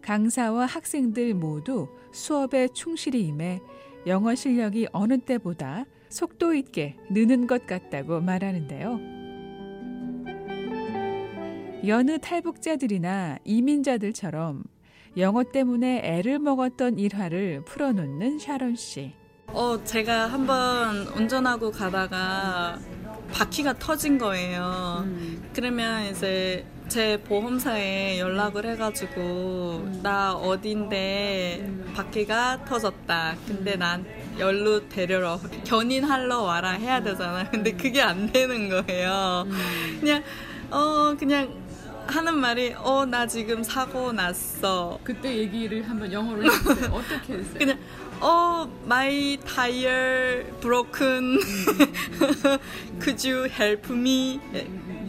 강사와 0.02 0.66
학생들 0.66 1.34
모두 1.34 1.88
수업에 2.12 2.68
충실히 2.74 3.28
임해 3.28 3.62
영어 4.06 4.36
실력이 4.36 4.88
어느 4.92 5.18
때보다 5.18 5.86
속도 6.10 6.54
있게 6.54 6.98
느는 7.10 7.48
것 7.48 7.66
같다고 7.66 8.20
말하는데요. 8.20 9.23
여느 11.86 12.18
탈북자들이나 12.18 13.40
이민자들처럼 13.44 14.64
영어 15.18 15.44
때문에 15.44 16.00
애를 16.04 16.40
먹었던 16.40 16.98
일화를 16.98 17.66
풀어놓는 17.66 18.40
샤론 18.40 18.76
씨. 18.78 19.12
어, 19.48 19.84
제가 19.84 20.28
한번 20.28 21.06
운전하고 21.08 21.72
가다가 21.72 22.80
바퀴가 23.34 23.74
터진 23.80 24.18
거예요. 24.18 25.06
그러면 25.54 26.10
이제 26.10 26.66
제 26.88 27.22
보험사에 27.22 28.18
연락을 28.18 28.66
해가지고 28.66 30.00
나 30.02 30.34
어딘데 30.34 31.70
바퀴가 31.96 32.64
터졌다. 32.66 33.36
근데 33.46 33.76
난 33.76 34.06
열로 34.40 34.88
데려러 34.88 35.38
견인하러 35.66 36.42
와라 36.44 36.72
해야 36.72 37.04
되잖아. 37.04 37.50
근데 37.50 37.74
그게 37.74 38.02
안 38.02 38.32
되는 38.32 38.70
거예요. 38.70 39.46
그냥 40.00 40.24
어 40.72 41.16
그냥 41.18 41.63
하는 42.08 42.38
말이 42.38 42.74
어 42.78 43.06
나 43.06 43.28
지금 43.28 43.64
사고 43.64 44.12
났어. 44.12 45.00
그때 45.04 45.36
얘기를 45.38 45.88
한번 45.90 46.12
영어로 46.12 46.44
해주세요. 46.46 46.92
어떻게 46.94 47.34
했어요? 47.34 47.54
그냥 47.58 47.80
어 48.20 48.68
my 48.86 49.38
tire 49.46 50.44
broken. 50.62 51.38
could 53.02 53.28
you 53.30 53.46
help 53.50 53.92
me? 53.92 54.40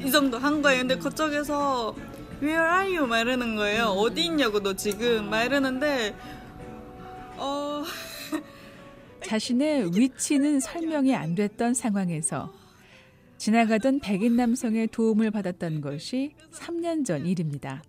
이 0.05 0.11
정도 0.11 0.39
한 0.39 0.61
거예요. 0.63 0.81
근데 0.81 0.97
그쪽에서 0.99 1.95
where 2.43 2.63
are 2.65 2.97
you? 2.97 3.07
막 3.07 3.21
이러는 3.21 3.57
거예요. 3.57 3.87
어디 3.87 4.25
있냐고 4.27 4.61
너 4.61 4.75
지금? 4.75 5.31
막 5.31 5.43
이러는데 5.45 6.15
어 7.37 7.85
자신의 9.25 9.91
위치는 9.97 10.61
설명이 10.61 11.15
안 11.17 11.35
됐던 11.35 11.75
상황에서 11.75 12.53
지나가던 13.45 14.01
백인 14.01 14.37
남성의 14.37 14.87
도움을 14.87 15.31
받았던 15.31 15.83
것이 15.83 16.33
3년 16.51 17.05
전 17.05 17.27
일입니다. 17.27 17.83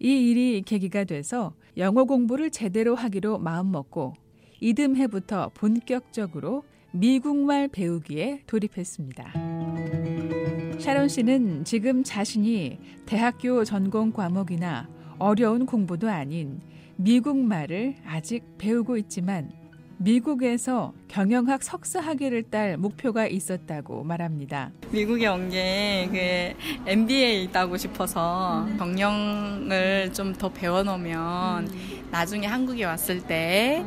이 0.00 0.30
일이 0.30 0.62
계기가 0.64 1.04
돼서 1.04 1.54
영어 1.76 2.04
공부를 2.04 2.48
제대로 2.48 2.94
하기로 2.94 3.40
마음먹고 3.40 4.14
이듬해부터 4.60 5.50
본격적으로 5.52 6.64
미국말 6.92 7.68
배우기에 7.68 8.44
돌입했습니다. 8.46 9.34
샤론 10.78 11.08
씨는 11.08 11.64
지금 11.64 12.02
자신이 12.02 12.78
대학교 13.04 13.64
전공 13.64 14.12
과목이나 14.12 14.88
어려운 15.18 15.66
공부도 15.66 16.08
아닌 16.08 16.62
미국말을 16.96 17.96
아직 18.06 18.56
배우고 18.56 18.96
있지만 18.96 19.52
미국에서 19.98 20.92
경영학 21.08 21.62
석사 21.62 22.00
학위를 22.00 22.42
딸 22.44 22.76
목표가 22.76 23.26
있었다고 23.26 24.02
말합니다. 24.04 24.70
미국에 24.90 25.26
온 25.28 25.48
게 25.50 26.08
그 26.10 26.90
MBA 26.90 27.50
따고 27.52 27.76
싶어서 27.76 28.66
경영을 28.78 30.10
좀 30.12 30.34
더 30.34 30.48
배워놓으면 30.48 31.70
나중에 32.10 32.46
한국에 32.46 32.84
왔을 32.84 33.20
때 33.20 33.84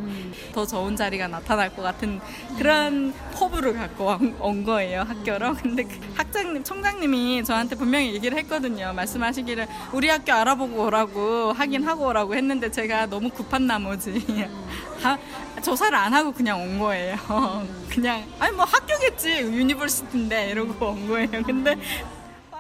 더 0.54 0.66
좋은 0.66 0.96
자리가 0.96 1.28
나타날 1.28 1.76
것 1.76 1.82
같은 1.84 2.20
그런 2.58 3.14
포부를 3.34 3.74
갖고 3.74 4.08
온, 4.08 4.36
온 4.40 4.64
거예요 4.64 5.02
학교로. 5.02 5.54
근데 5.56 5.84
그 5.84 6.00
학장님, 6.16 6.64
총장님이 6.64 7.44
저한테 7.44 7.76
분명히 7.76 8.14
얘기를 8.16 8.38
했거든요. 8.40 8.94
말씀하시기를 8.94 9.68
우리 9.94 10.08
학교 10.10 10.34
알아보고 10.34 10.84
오라고 10.86 11.52
하긴 11.54 11.84
하고 11.88 12.08
오라고 12.08 12.34
했는데 12.36 12.72
제가 12.72 13.06
너무 13.08 13.30
급한 13.30 13.68
나머지. 13.68 14.26
다 15.02 15.18
조사를 15.64 15.96
안 15.96 16.14
하고 16.14 16.32
그냥 16.32 16.62
온 16.62 16.80
거예요. 16.80 17.16
그냥 17.90 18.24
아니 18.40 18.56
뭐 18.56 18.66
학교겠지 18.66 19.42
university인데 19.42 20.52
이러고 20.52 20.86
온 20.86 21.08
거예요. 21.08 21.44
근데 21.46 21.76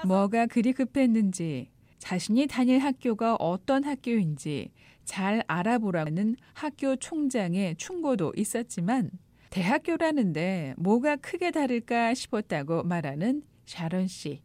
뭐가 0.06 0.48
그리 0.48 0.74
급했는지 0.74 1.70
자신이 2.00 2.48
다닐 2.48 2.80
학교가 2.80 3.36
어떤 3.36 3.84
학교인지 3.84 4.72
잘 5.06 5.44
알아보라는 5.48 6.36
학교 6.54 6.96
총장의 6.96 7.76
충고도 7.78 8.34
있었지만 8.36 9.10
대학교라는데 9.50 10.76
뭐가 10.78 11.16
크게 11.16 11.52
다를까 11.52 12.14
싶었다고 12.14 12.84
말하는 12.84 13.42
샤론 13.66 14.08
씨. 14.08 14.42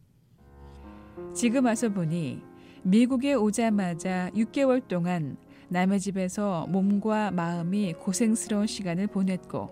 지금 1.33 1.65
와서 1.65 1.89
보니 1.89 2.41
미국에 2.83 3.33
오자마자 3.33 4.29
6개월 4.35 4.87
동안 4.87 5.37
남의 5.73 5.99
집에서 5.99 6.67
몸과 6.69 7.31
마음이 7.31 7.93
고생스러운 7.93 8.67
시간을 8.67 9.07
보냈고 9.07 9.71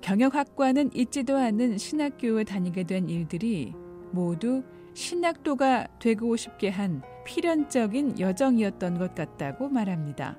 경영학과는 0.00 0.92
있지도 0.94 1.36
않은 1.36 1.76
신학교에 1.76 2.44
다니게 2.44 2.84
된 2.84 3.06
일들이 3.10 3.74
모두 4.12 4.62
신학도가 4.94 5.88
되고 6.00 6.36
싶게 6.36 6.70
한 6.70 7.02
필연적인 7.26 8.18
여정이었던 8.18 8.98
것 8.98 9.14
같다고 9.14 9.68
말합니다. 9.68 10.38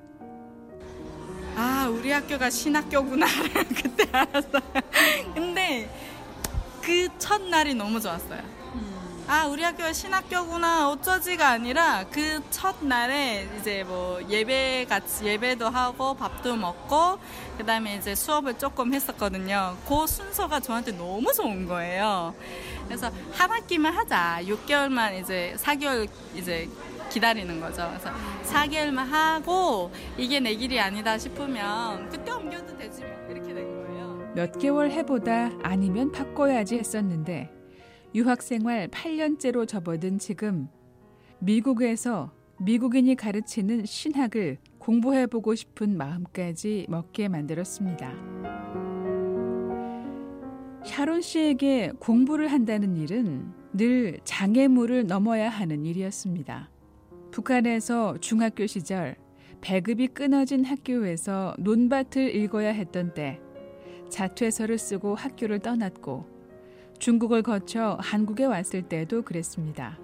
아 1.56 1.88
우리 1.88 2.10
학교가 2.10 2.50
신학교구나를 2.50 3.54
그때 3.84 4.08
알았어요. 4.12 4.62
근데 5.36 5.88
그 6.82 7.08
첫날이 7.20 7.76
너무 7.76 8.02
좋았어요. 8.02 8.61
아 9.34 9.48
우리 9.48 9.64
학교가 9.64 9.94
신학교구나 9.94 10.90
어쩌지가 10.90 11.52
아니라 11.52 12.04
그 12.12 12.42
첫날에 12.50 13.48
이제 13.58 13.82
뭐 13.86 14.20
예배 14.28 14.88
같이 14.90 15.24
예배도 15.24 15.70
하고 15.70 16.14
밥도 16.16 16.58
먹고 16.58 17.18
그 17.58 17.66
다음에 17.66 17.96
이제 17.96 18.14
수업을 18.14 18.58
조금 18.58 18.94
했었거든요. 18.94 19.78
그 19.88 20.06
순서가 20.06 20.60
저한테 20.60 20.92
너무 20.98 21.32
좋은 21.32 21.66
거예요. 21.66 22.36
그래서 22.86 23.10
한 23.32 23.50
학기만 23.50 23.94
하자. 23.94 24.40
6개월만 24.44 25.22
이제 25.22 25.56
4개월 25.60 26.10
이제 26.36 26.68
기다리는 27.10 27.58
거죠. 27.62 27.88
그래서 27.88 28.10
4개월만 28.52 28.98
하고 28.98 29.94
이게 30.18 30.42
내 30.42 30.54
길이 30.56 30.78
아니다 30.78 31.18
싶으면 31.18 32.10
그때 32.10 32.34
옮겨도 32.34 32.78
되지 32.78 33.04
뭐 33.04 33.28
이렇게 33.30 33.54
된 33.54 33.64
거예요. 33.64 34.34
몇 34.36 34.60
개월 34.60 34.92
해보다 34.92 35.52
아니면 35.64 36.12
바꿔야지 36.12 36.80
했었는데 36.80 37.61
유학 38.14 38.42
생활 38.42 38.90
8년째로 38.90 39.68
접어든 39.68 40.20
지금 40.20 40.68
미국에서 41.40 42.34
미국인이 42.60 43.16
가르치는 43.16 43.86
신학을 43.86 44.58
공부해 44.78 45.28
보고 45.28 45.56
싶은 45.56 45.96
마음까지 45.98 46.88
먹게 46.90 47.30
만들었습니다. 47.30 48.14
샤론 50.86 51.22
씨에게 51.22 51.94
공부를 52.00 52.48
한다는 52.50 52.98
일은 52.98 53.54
늘 53.74 54.20
장애물을 54.26 55.08
넘어야 55.08 55.50
하는 55.50 55.86
일이었습니다. 55.86 56.70
북한에서 57.32 58.18
중학교 58.20 58.68
시절 58.68 59.16
배급이 59.62 60.08
끊어진 60.08 60.66
학교에서 60.66 61.56
논밭을 61.60 62.36
읽어야 62.36 62.74
했던 62.74 63.14
때 63.14 63.40
자퇴서를 64.10 64.78
쓰고 64.78 65.16
학교를 65.16 65.60
떠났고 65.60 66.31
중국을 67.02 67.42
거쳐 67.42 67.98
한국에 68.00 68.46
왔을 68.46 68.84
때도 68.84 69.24
그랬습니다. 69.24 69.98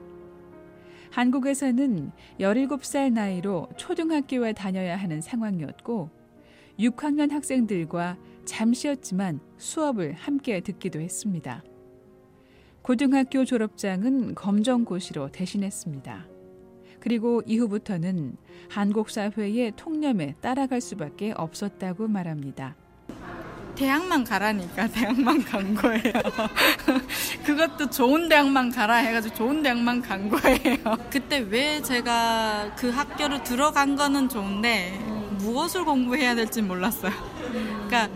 한국에서는 1.11 2.11
17살 2.39 3.13
나이로 3.13 3.69
초등학교에 3.77 4.53
다녀야 4.53 4.97
하는 4.97 5.21
상황이었고 5.21 6.09
6학년 6.79 7.29
학생들과 7.29 8.17
잠시였지만 8.45 9.39
수업을 9.57 10.13
함께 10.13 10.59
듣기도 10.61 10.99
했습니다. 10.99 11.63
고등학교 12.81 13.45
졸업장은 13.45 14.33
검정고시로 14.33 15.31
대신했습니다. 15.31 16.25
그리고 16.99 17.43
이후부터는 17.45 18.37
한국 18.71 19.11
사회의 19.11 19.71
통념에 19.75 20.33
따라갈 20.41 20.81
수밖에 20.81 21.31
없었다고 21.33 22.07
말합니다. 22.07 22.75
대학만 23.77 24.23
가라니까 24.23 24.87
대학만 24.89 25.43
간 25.43 25.75
거예요. 25.75 26.11
그것도 27.45 27.89
좋은 27.91 28.27
대학만 28.27 28.71
가라 28.71 28.95
해가지고 28.95 29.35
좋은 29.35 29.61
대학만 29.61 30.01
간 30.01 30.29
거예요. 30.29 30.77
그때 31.11 31.45
왜 31.47 31.81
제가 31.81 32.73
그 32.75 32.89
학교로 32.89 33.43
들어간 33.43 33.95
거는 33.95 34.29
좋은데 34.29 34.99
무엇을 35.39 35.85
공부해야 35.85 36.33
될지 36.33 36.61
몰랐어요. 36.63 37.13
그러니까 37.87 38.09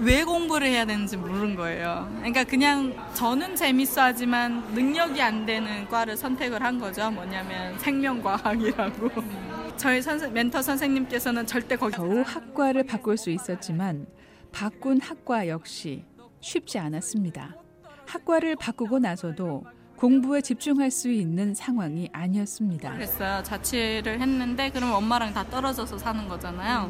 왜 0.00 0.24
공부를 0.24 0.66
해야 0.66 0.84
되는지 0.84 1.16
모르는 1.16 1.54
거예요. 1.54 2.08
그러니까 2.16 2.44
그냥 2.44 2.94
저는 3.14 3.54
재밌어 3.54 4.02
하지만 4.02 4.64
능력이 4.74 5.22
안 5.22 5.46
되는 5.46 5.88
과를 5.88 6.16
선택을 6.16 6.62
한 6.62 6.78
거죠. 6.78 7.10
뭐냐면 7.10 7.78
생명과학이라고. 7.78 9.10
저희 9.76 10.00
선생, 10.00 10.32
멘토 10.32 10.62
선생님께서는 10.62 11.46
절대 11.46 11.76
거기 11.76 11.96
겨우 11.96 12.22
학과를 12.24 12.84
바꿀 12.84 13.16
수 13.16 13.30
있었지만 13.30 14.06
바꾼 14.54 15.00
학과 15.00 15.48
역시 15.48 16.04
쉽지 16.40 16.78
않았습니다. 16.78 17.56
학과를 18.06 18.54
바꾸고 18.54 19.00
나서도 19.00 19.64
공부에 19.96 20.40
집중할 20.40 20.92
수 20.92 21.10
있는 21.10 21.54
상황이 21.54 22.08
아니었습니다. 22.12 22.92
그랬어요. 22.92 23.42
자취를 23.42 24.20
했는데 24.20 24.70
그럼 24.70 24.92
엄마랑 24.92 25.34
다 25.34 25.42
떨어져서 25.42 25.98
사는 25.98 26.28
거잖아요. 26.28 26.88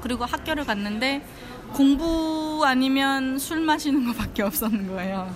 그리고 0.00 0.24
학교를 0.24 0.64
갔는데 0.64 1.22
공부 1.74 2.62
아니면 2.64 3.38
술 3.38 3.60
마시는 3.60 4.06
것밖에 4.06 4.42
없었는 4.42 4.88
거예요. 4.88 5.34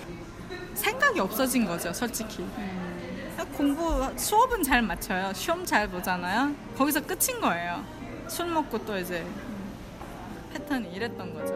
생각이 0.72 1.20
없어진 1.20 1.66
거죠, 1.66 1.92
솔직히. 1.92 2.46
공부 3.58 4.10
수업은 4.16 4.62
잘 4.62 4.80
맞춰요. 4.80 5.32
시험 5.34 5.66
잘 5.66 5.86
보잖아요. 5.86 6.54
거기서 6.78 7.02
끝인 7.02 7.40
거예요. 7.42 7.84
술 8.26 8.46
먹고 8.46 8.84
또 8.86 8.98
이제 8.98 9.24
패턴이 10.54 10.94
이랬던 10.94 11.34
거죠. 11.34 11.52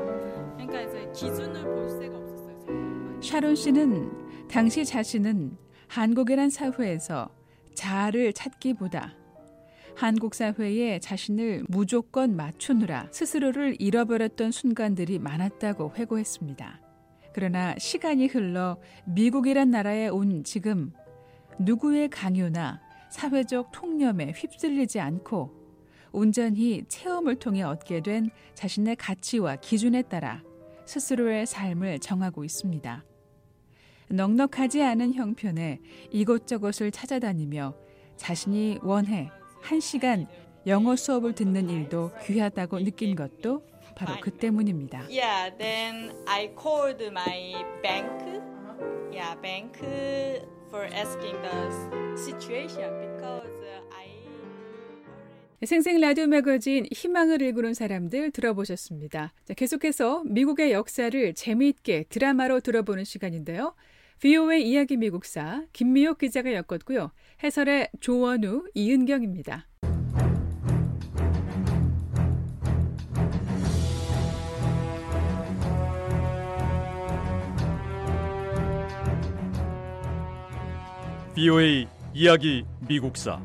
그러니까 0.56 0.82
이제 0.82 1.08
기준을 1.14 1.64
볼 1.64 1.88
새가 1.88 2.16
없었어요. 2.18 3.22
샤론 3.22 3.54
씨는 3.54 4.48
당시 4.48 4.84
자신은 4.84 5.56
한국이란 5.86 6.50
사회에서 6.50 7.30
자아를 7.74 8.32
찾기보다 8.32 9.14
한국 9.94 10.34
사회에 10.34 10.98
자신을 10.98 11.64
무조건 11.68 12.36
맞추느라 12.36 13.08
스스로를 13.10 13.76
잃어버렸던 13.80 14.50
순간들이 14.52 15.18
많았다고 15.18 15.94
회고했습니다. 15.96 16.80
그러나 17.32 17.74
시간이 17.78 18.26
흘러 18.26 18.78
미국이란 19.06 19.70
나라에 19.70 20.08
온 20.08 20.44
지금 20.44 20.92
누구의 21.58 22.10
강요나 22.10 22.80
사회적 23.10 23.72
통념에 23.72 24.32
휩쓸리지 24.36 25.00
않고 25.00 25.57
온전히 26.12 26.84
체험을 26.88 27.36
통해 27.36 27.62
얻게 27.62 28.00
된 28.00 28.30
자신의 28.54 28.96
가치와 28.96 29.56
기준에 29.56 30.02
따라 30.02 30.42
스스로의 30.86 31.46
삶을 31.46 31.98
정하고 32.00 32.44
있습니다. 32.44 33.04
넉넉하지 34.10 34.82
않은 34.82 35.14
형편에 35.14 35.80
이곳저곳을 36.10 36.90
찾아다니며 36.90 37.74
자신이 38.16 38.78
원해 38.82 39.30
한 39.60 39.80
시간 39.80 40.26
영어 40.66 40.96
수업을 40.96 41.34
듣는 41.34 41.68
일도 41.68 42.12
귀하다고 42.24 42.78
느낀 42.84 43.14
것도 43.14 43.62
바로 43.94 44.14
그 44.20 44.30
때문입니다. 44.30 45.00
Yeah, 45.10 45.56
then 45.58 46.12
I 46.26 46.50
called 46.54 47.02
my 47.04 47.54
bank. 47.82 48.08
Yeah, 49.12 49.34
bank 49.40 49.78
for 50.70 50.84
asking 50.94 51.36
the 51.42 52.16
situation 52.16 52.90
because 53.00 53.57
생생 55.64 56.00
라디오 56.00 56.26
매거진 56.28 56.86
희망을 56.92 57.42
일구는 57.42 57.74
사람들 57.74 58.30
들어보셨습니다. 58.30 59.32
자, 59.44 59.54
계속해서 59.54 60.22
미국의 60.24 60.70
역사를 60.72 61.34
재미있게 61.34 62.04
드라마로 62.08 62.60
들어보는 62.60 63.02
시간인데요. 63.02 63.74
VOA 64.20 64.62
이야기 64.62 64.96
미국사 64.96 65.64
김미옥 65.72 66.18
기자가 66.18 66.52
엮었고요. 66.52 67.10
해설의 67.42 67.88
조원우, 68.00 68.68
이은경입니다. 68.74 69.66
BOA 81.34 81.86
이야기 82.14 82.64
미국사 82.88 83.40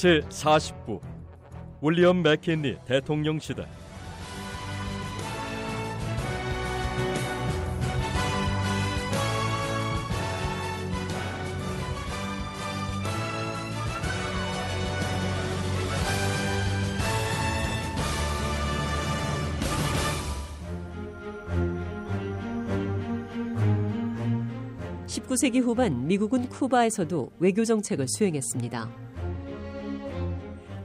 제40부 0.00 0.98
윌리엄 1.82 2.22
맥킨리 2.22 2.78
대통령 2.86 3.38
시대 3.38 3.66
19세기 25.06 25.60
후반 25.60 26.06
미국은 26.06 26.48
쿠바에서도 26.48 27.32
외교 27.38 27.64
정책을 27.64 28.06
수행했습니다. 28.08 29.09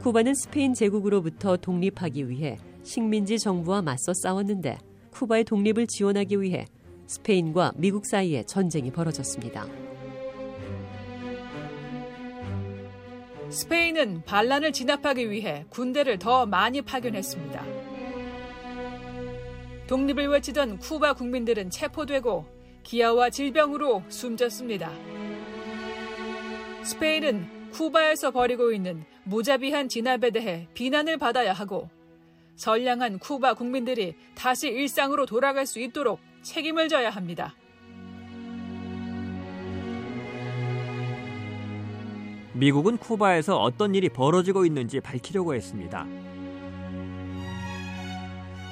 쿠바는 0.06 0.36
스페인 0.36 0.76
제국으로부터 0.76 1.58
독립하기 1.58 2.30
위해 2.30 2.60
식민지 2.84 3.40
정부와 3.40 3.82
맞서 3.82 4.14
싸웠는데 4.14 4.78
쿠바의 5.10 5.46
독립을 5.46 5.88
지원하기 5.88 6.44
위해 6.44 6.68
스페인과 7.08 7.74
미국 7.78 8.06
사이에 8.06 8.44
전쟁이 8.44 8.92
벌어졌습니다. 8.92 9.66
스페인은 13.50 14.26
반란을 14.26 14.74
진압하기 14.74 15.32
위해 15.32 15.66
군대를 15.72 16.20
더 16.20 16.46
많이 16.46 16.84
파견했습니다. 16.84 17.66
독립을 19.88 20.28
외치던 20.28 20.78
쿠바 20.78 21.14
국민들은 21.14 21.72
체포되고 21.72 22.46
기아와 22.84 23.32
질병으로 23.32 24.04
숨졌습니다. 24.10 24.92
스페인은 26.84 27.55
쿠바에서 27.76 28.32
벌이고 28.32 28.72
있는 28.72 29.04
무자비한 29.26 29.90
진압에 29.90 30.32
대해 30.32 30.66
비난을 30.74 31.18
받아야 31.18 31.52
하고 31.52 31.90
선량한 32.56 33.20
쿠바 33.20 33.56
국민들이 33.56 34.16
다시 34.34 34.70
일상으로 34.70 35.26
돌아갈 35.26 35.66
수 35.66 35.82
있도록 35.82 36.22
책임을 36.42 36.88
져야 36.88 37.10
합니다. 37.10 37.54
미국은 42.54 42.96
쿠바에서 42.96 43.60
어떤 43.60 43.94
일이 43.94 44.08
벌어지고 44.08 44.66
있는지 44.66 45.02
밝히려고 45.02 45.54
했습니다. 45.54 46.08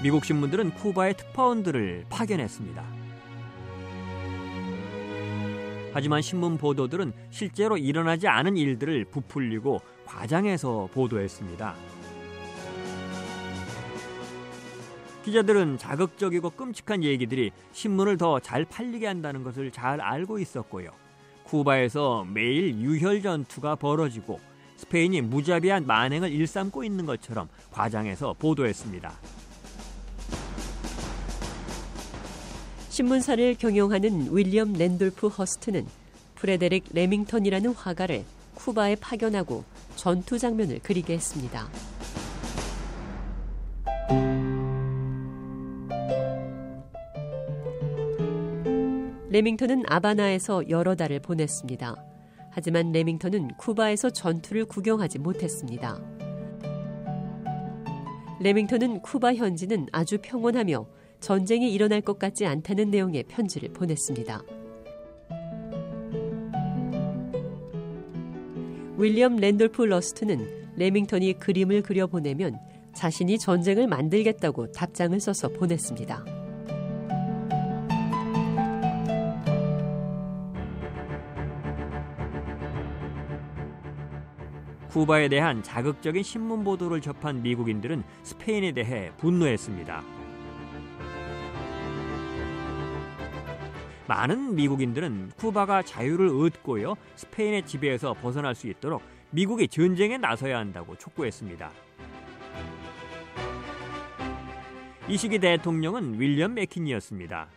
미국 0.01 0.23
신문들은 0.23 0.75
쿠바의 0.75 1.17
특파원들을 1.17 2.05
파견했습니다. 2.07 2.92
하지만 5.93 6.21
신문 6.21 6.57
보도들은 6.57 7.13
실제로 7.29 7.77
일어나지 7.77 8.27
않은 8.27 8.57
일들을 8.57 9.05
부풀리고 9.05 9.79
과장해서 10.05 10.89
보도했습니다. 10.93 11.75
기자들은 15.23 15.77
자극적이고 15.77 16.49
끔찍한 16.49 17.03
얘기들이 17.03 17.51
신문을 17.71 18.17
더 18.17 18.39
잘 18.39 18.65
팔리게 18.65 19.07
한다는 19.07 19.43
것을 19.43 19.71
잘 19.71 20.01
알고 20.01 20.39
있었고요. 20.39 20.89
쿠바에서 21.43 22.25
매일 22.29 22.75
유혈 22.75 23.21
전투가 23.21 23.75
벌어지고 23.75 24.39
스페인이 24.77 25.21
무자비한 25.21 25.85
만행을 25.85 26.31
일삼고 26.31 26.83
있는 26.83 27.05
것처럼 27.05 27.47
과장해서 27.71 28.35
보도했습니다. 28.37 29.13
신문사를 32.93 33.55
경영하는 33.55 34.27
윌리엄 34.37 34.73
랜돌프 34.73 35.25
허스트는 35.25 35.87
프레데릭 36.35 36.89
레밍턴이라는 36.93 37.73
화가를 37.73 38.23
쿠바에 38.53 38.97
파견하고 38.97 39.63
전투 39.95 40.37
장면을 40.37 40.79
그리게 40.83 41.15
했습니다. 41.15 41.67
레밍턴은 49.31 49.85
아바나에서 49.87 50.69
여러 50.69 50.93
달을 50.93 51.19
보냈습니다. 51.19 51.95
하지만 52.51 52.91
레밍턴은 52.91 53.55
쿠바에서 53.57 54.11
전투를 54.11 54.65
구경하지 54.65 55.17
못했습니다. 55.17 55.99
레밍턴은 58.39 59.01
쿠바 59.01 59.33
현지는 59.33 59.87
아주 59.91 60.19
평온하며 60.21 60.85
전쟁이 61.23 61.73
일어날 61.73 62.01
것 62.01 62.19
같지 62.19 62.45
않다는 62.45 62.91
내용의 62.91 63.23
편지를 63.29 63.69
보냈습니다. 63.69 64.43
윌리엄 68.97 69.37
랜돌프 69.37 69.83
허스트는 69.83 70.73
레밍턴이 70.75 71.39
그림을 71.39 71.81
그려 71.81 72.07
보내면 72.07 72.59
자신이 72.93 73.39
전쟁을 73.39 73.87
만들겠다고 73.87 74.73
답장을 74.73 75.17
써서 75.21 75.47
보냈습니다. 75.47 76.25
쿠바에 84.89 85.29
대한 85.29 85.63
자극적인 85.63 86.21
신문 86.21 86.65
보도를 86.65 86.99
접한 86.99 87.41
미국인들은 87.41 88.03
스페인에 88.23 88.73
대해 88.73 89.09
분노했습니다. 89.17 90.22
많은 94.07 94.55
미국인들은 94.55 95.31
쿠바가 95.37 95.83
자유를 95.83 96.27
얻고요 96.29 96.95
스페인의 97.15 97.65
지배에서 97.65 98.13
벗어날 98.13 98.53
수 98.55 98.67
있도록 98.67 99.01
미국이 99.29 99.67
전쟁에 99.67 100.17
나서야 100.17 100.57
한다고 100.57 100.95
촉구했습니다. 100.95 101.71
이 105.09 105.17
시기 105.17 105.39
대통령은 105.39 106.19
윌리엄 106.19 106.53
맥키니였습니다. 106.53 107.47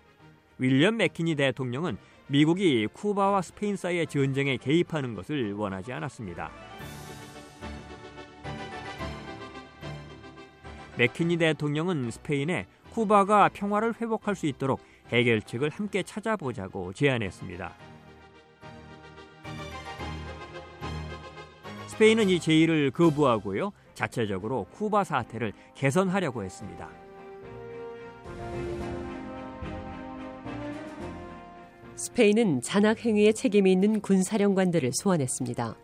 윌리엄 0.59 0.97
맥키니 0.97 1.35
대통령은 1.35 1.97
미국이 2.29 2.89
쿠바와 2.93 3.43
스페인 3.43 3.77
사이의 3.77 4.07
전쟁에 4.09 4.57
개입하는 4.57 5.15
것을 5.15 5.53
원하지 5.53 5.93
않았습니다. 5.93 6.51
맥키니 10.97 11.37
대통령은 11.37 12.11
스페인에 12.11 12.67
쿠바가 12.91 13.51
평화를 13.53 13.95
회복할 14.01 14.35
수 14.35 14.47
있도록 14.47 14.81
해결책을 15.13 15.71
함께 15.71 16.03
찾아보자고 16.03 16.93
제안했습니다. 16.93 17.75
스페인은 21.89 22.29
이 22.29 22.41
제의를 22.41 22.91
거부하고요. 22.91 23.73
자체적으로 23.95 24.67
쿠바 24.73 25.05
사태를 25.05 25.53
개선하려고 25.75 26.45
했습니다. 26.45 26.91
스페인은 31.95 32.61
잔악 32.61 33.07
행위에 33.07 33.33
책임이 33.33 33.73
있는 33.73 34.01
군사령관들을 34.01 34.91
소환했습니다. 34.93 35.77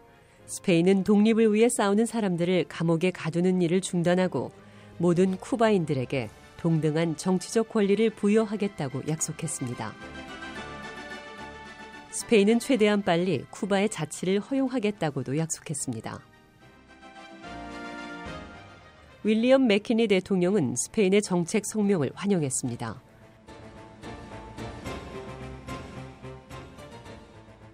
스페인은 0.44 1.04
독립을 1.04 1.54
위해 1.54 1.68
싸우는 1.70 2.04
사람들을 2.04 2.66
감옥에 2.68 3.10
가두는 3.10 3.62
일을 3.62 3.80
중단하고 3.80 4.50
모든 4.98 5.38
쿠바인들에게 5.38 6.28
동등한 6.62 7.16
정치적 7.16 7.70
권리를 7.70 8.08
부여하겠다고 8.10 9.02
약속했습니다. 9.08 9.92
스페인은 12.10 12.60
최대한 12.60 13.02
빨리 13.02 13.44
쿠바의 13.50 13.88
자치를 13.88 14.38
허용하겠다고도 14.38 15.38
약속했습니다. 15.38 16.20
윌리엄 19.24 19.66
맥키니 19.66 20.06
대통령은 20.06 20.76
스페인의 20.76 21.22
정책 21.22 21.66
성명을 21.66 22.12
환영했습니다. 22.14 23.02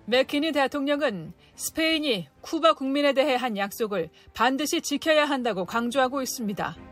맥키니 0.06 0.52
대통령은 0.52 1.34
스페인이 1.56 2.28
쿠바 2.40 2.72
국민에 2.72 3.12
대해 3.12 3.34
한 3.34 3.58
약속을 3.58 4.08
반드시 4.32 4.80
지켜야 4.80 5.26
한다고 5.26 5.66
강조하고 5.66 6.22
있습니다. 6.22 6.87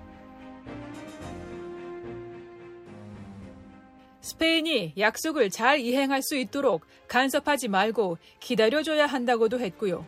스페인이 4.27 4.95
약속을 4.99 5.51
잘 5.51 5.79
이행할 5.79 6.21
수 6.21 6.35
있도록 6.35 6.85
간섭하지 7.07 7.69
말고 7.69 8.19
기다려줘야 8.41 9.07
한다고도 9.07 9.61
했고요. 9.61 10.05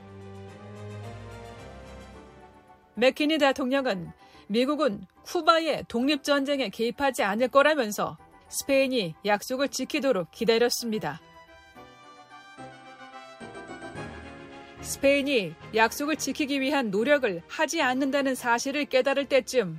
맥키니 2.97 3.39
대통령은 3.39 4.11
미국은 4.49 5.07
쿠바의 5.23 5.85
독립전쟁에 5.87 6.71
개입하지 6.71 7.23
않을 7.23 7.47
거라면서 7.47 8.19
스페인이 8.49 9.15
약속을 9.25 9.69
지키도록 9.69 10.33
기다렸습니다. 10.33 11.21
스페인이 14.81 15.55
약속을 15.77 16.17
지키기 16.17 16.61
위한 16.61 16.91
노력을 16.91 17.41
하지 17.47 17.83
않는다는 17.83 18.35
사실을 18.35 18.87
깨달을 18.87 19.27
때쯤 19.27 19.79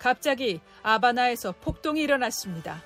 갑자기 0.00 0.60
아바나에서 0.82 1.52
폭동이 1.60 2.00
일어났습니다. 2.02 2.82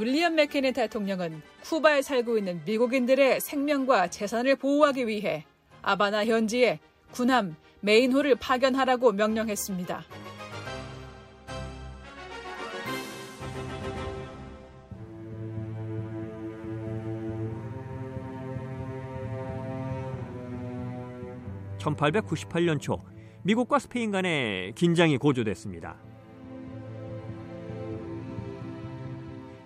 윌리엄 0.00 0.36
맥케니 0.36 0.72
대통령은 0.72 1.42
쿠바에 1.64 2.02
살고 2.02 2.38
있는 2.38 2.62
미국인들의 2.64 3.40
생명과 3.40 4.10
재산을 4.10 4.54
보호하기 4.54 5.08
위해 5.08 5.44
아바나 5.82 6.24
현지에 6.24 6.78
군함 7.10 7.56
메인호를 7.80 8.36
파견하라고 8.36 9.10
명령했습니다. 9.12 10.04
(1898년) 21.78 22.80
초 22.80 22.98
미국과 23.42 23.78
스페인 23.78 24.12
간의 24.12 24.74
긴장이 24.74 25.16
고조됐습니다. 25.16 25.96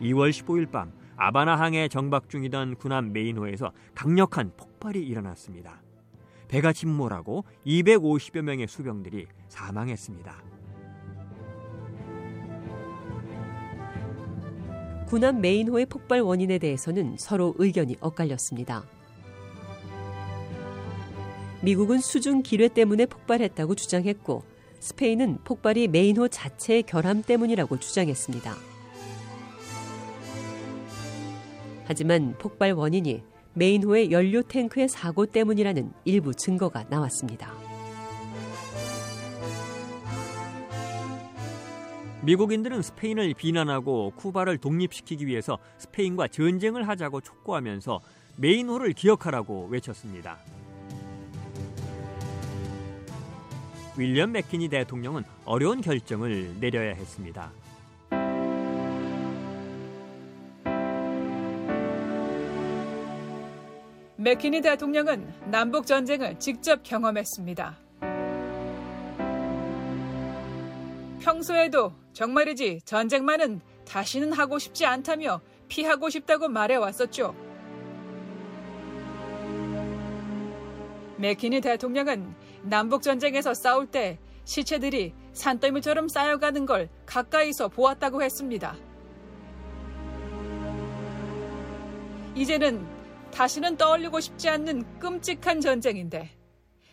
2월 0.02 0.30
15일 0.30 0.70
밤 0.70 0.92
아바나항에 1.16 1.88
정박 1.88 2.28
중이던 2.28 2.76
군함 2.76 3.12
메인호에서 3.12 3.72
강력한 3.94 4.52
폭발이 4.56 5.00
일어났습니다. 5.00 5.82
배가 6.48 6.72
침몰하고 6.72 7.44
250여 7.66 8.42
명의 8.42 8.66
수병들이 8.66 9.26
사망했습니다. 9.48 10.42
군함 15.06 15.40
메인호의 15.40 15.86
폭발 15.86 16.20
원인에 16.20 16.58
대해서는 16.58 17.16
서로 17.18 17.54
의견이 17.58 17.96
엇갈렸습니다. 18.00 18.84
미국은 21.62 21.98
수중 21.98 22.42
기뢰 22.42 22.68
때문에 22.68 23.06
폭발했다고 23.06 23.74
주장했고 23.76 24.42
스페인은 24.80 25.38
폭발이 25.44 25.86
메인호 25.88 26.28
자체의 26.28 26.82
결함 26.82 27.22
때문이라고 27.22 27.78
주장했습니다. 27.78 28.71
하지만 31.84 32.36
폭발 32.38 32.72
원인이 32.72 33.22
메인호의 33.54 34.10
연료 34.10 34.42
탱크의 34.42 34.88
사고 34.88 35.26
때문이라는 35.26 35.92
일부 36.04 36.34
증거가 36.34 36.84
나왔습니다. 36.84 37.52
미국인들은 42.22 42.82
스페인을 42.82 43.34
비난하고 43.34 44.12
쿠바를 44.16 44.58
독립시키기 44.58 45.26
위해서 45.26 45.58
스페인과 45.78 46.28
전쟁을 46.28 46.86
하자고 46.86 47.20
촉구하면서 47.20 48.00
메인호를 48.36 48.92
기억하라고 48.92 49.66
외쳤습니다. 49.66 50.38
윌리엄 53.96 54.32
맥키니 54.32 54.68
대통령은 54.68 55.24
어려운 55.44 55.80
결정을 55.80 56.60
내려야 56.60 56.94
했습니다. 56.94 57.52
맥키니 64.22 64.60
대통령은 64.60 65.34
남북 65.46 65.84
전쟁을 65.84 66.38
직접 66.38 66.84
경험했습니다. 66.84 67.76
평소에도 71.20 71.92
정말이지 72.12 72.82
전쟁만은 72.84 73.60
다시는 73.84 74.32
하고 74.32 74.60
싶지 74.60 74.86
않다며 74.86 75.40
피하고 75.66 76.08
싶다고 76.08 76.46
말해왔었죠. 76.46 77.34
맥키니 81.16 81.60
대통령은 81.60 82.32
남북 82.62 83.02
전쟁에서 83.02 83.54
싸울 83.54 83.88
때 83.88 84.20
시체들이 84.44 85.14
산더미처럼 85.32 86.06
쌓여가는 86.06 86.64
걸 86.64 86.88
가까이서 87.06 87.66
보았다고 87.66 88.22
했습니다. 88.22 88.76
이제는 92.36 92.91
다시는 93.32 93.76
떠올리고 93.76 94.20
싶지 94.20 94.48
않는 94.48 94.98
끔찍한 94.98 95.60
전쟁인데 95.60 96.30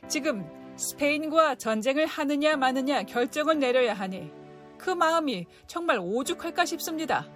지금 0.07 0.49
스페인과 0.77 1.55
전쟁을 1.55 2.05
하느냐 2.05 2.55
마느냐 2.55 3.03
결정을 3.03 3.59
내려야 3.59 3.93
하니 3.93 4.31
그 4.77 4.89
마음이 4.89 5.45
정말 5.67 5.99
오죽할까 6.01 6.65
싶습니다. 6.65 7.27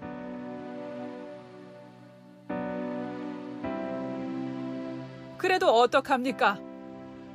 그래도 5.37 5.67
어떡합니까? 5.67 6.57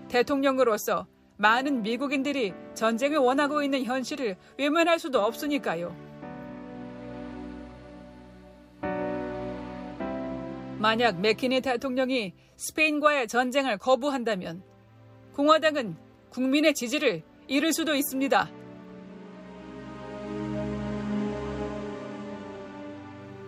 대통령으로서 0.09 1.07
많은 1.37 1.83
미국인들이 1.83 2.55
전쟁을 2.73 3.19
원하고 3.19 3.63
있는 3.63 3.85
현실을 3.85 4.37
외면할 4.57 4.99
수도 4.99 5.21
없으니까요. 5.21 6.08
만약 10.79 11.21
맥키니 11.21 11.61
대통령이 11.61 12.35
스페인과의 12.57 13.27
전쟁을 13.27 13.79
거부한다면 13.79 14.63
공화당은 15.35 15.97
국민의 16.31 16.75
지지를 16.75 17.23
잃을 17.49 17.73
수도 17.73 17.95
있습니다. 17.95 18.49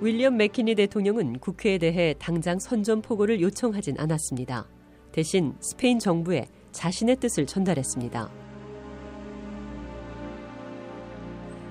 윌리엄 0.01 0.39
맥키니 0.39 0.75
대통령은 0.75 1.39
국회에 1.39 1.79
대해 1.79 2.15
당장 2.19 2.59
선전포고를 2.59 3.41
요청하진 3.41 3.97
않았습니다. 3.99 4.67
대신 5.13 5.55
스페인 5.61 5.99
정부에 5.99 6.47
자신의 6.73 7.17
뜻을 7.17 7.47
전달했습니다. 7.47 8.31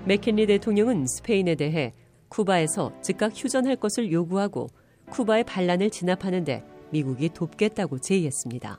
맥킨리 0.06 0.46
대통령은 0.46 1.06
스페인에 1.08 1.56
대해 1.56 1.94
쿠바에서 2.30 2.94
즉각 3.02 3.34
휴전할 3.36 3.76
것을 3.76 4.12
요구하고 4.12 4.68
쿠바의 5.12 5.44
반란을 5.44 5.90
진압하는데 5.90 6.64
미국이 6.92 7.30
돕겠다고 7.30 8.00
제의했습니다. 8.00 8.78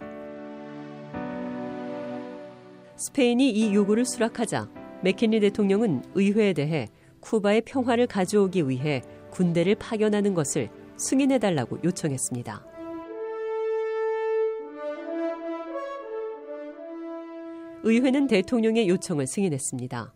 스페인이 2.97 3.51
이 3.51 3.74
요구를 3.74 4.05
수락하자 4.05 4.68
맥킨리 5.03 5.41
대통령은 5.41 6.05
의회에 6.14 6.53
대해 6.53 6.89
쿠바의 7.20 7.62
평화를 7.62 8.07
가져오기 8.07 8.68
위해 8.68 9.03
군대를 9.31 9.76
파견하는 9.76 10.35
것을 10.35 10.68
승인해달라고 10.97 11.78
요청했습니다. 11.83 12.66
의회는 17.83 18.26
대통령의 18.26 18.89
요청을 18.89 19.26
승인했습니다. 19.26 20.12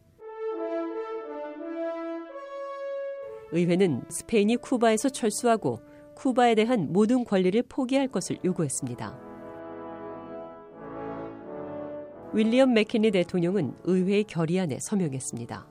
의회는 3.53 4.03
스페인이 4.11 4.57
쿠바에서 4.57 5.09
철수하고 5.09 5.79
쿠바에 6.15 6.55
대한 6.55 6.93
모든 6.93 7.25
권리를 7.25 7.63
포기할 7.69 8.09
것을 8.09 8.39
요구했습니다. 8.45 9.19
윌리엄 12.33 12.75
맥키니 12.75 13.13
대통령은 13.13 13.75
의회의 13.85 14.25
결의안에 14.25 14.79
서명했습니다. 14.81 15.67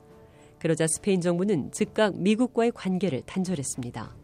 그러자 0.58 0.86
스페인 0.86 1.20
정부는 1.20 1.72
즉각 1.72 2.16
미국과의 2.16 2.72
관계를 2.72 3.22
단절했습니다. 3.26 4.16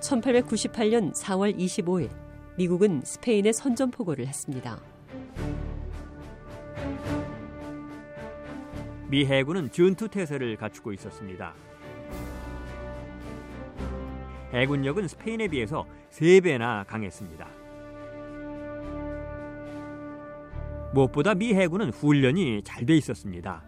1898년 0.00 1.12
4월 1.12 1.58
25일 1.58 2.08
미국은 2.56 3.02
스페인에 3.04 3.52
선전포고를 3.52 4.26
했습니다. 4.28 4.80
미 9.08 9.24
해군은 9.24 9.70
전투 9.70 10.08
태세를 10.08 10.56
갖추고 10.56 10.92
있었습니다. 10.92 11.54
해군력은 14.56 15.06
스페인에 15.06 15.48
비해서 15.48 15.86
3배나 16.10 16.86
강했습니다. 16.86 17.46
무엇보다 20.94 21.34
미 21.34 21.52
해군은 21.52 21.90
훈련이 21.90 22.62
잘 22.64 22.86
돼 22.86 22.96
있었습니다. 22.96 23.62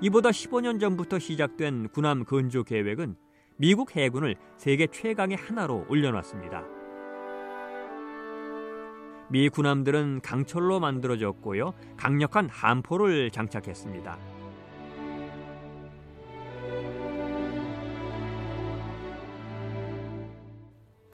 이보다 0.00 0.30
15년 0.30 0.80
전부터 0.80 1.18
시작된 1.18 1.88
군함 1.88 2.24
건조 2.24 2.64
계획은 2.64 3.16
미국 3.56 3.96
해군을 3.96 4.36
세계 4.56 4.86
최강의 4.86 5.36
하나로 5.36 5.86
올려놨습니다. 5.88 6.64
미 9.28 9.48
군함들은 9.48 10.20
강철로 10.22 10.80
만들어졌고요. 10.80 11.74
강력한 11.96 12.48
함포를 12.48 13.30
장착했습니다. 13.30 14.35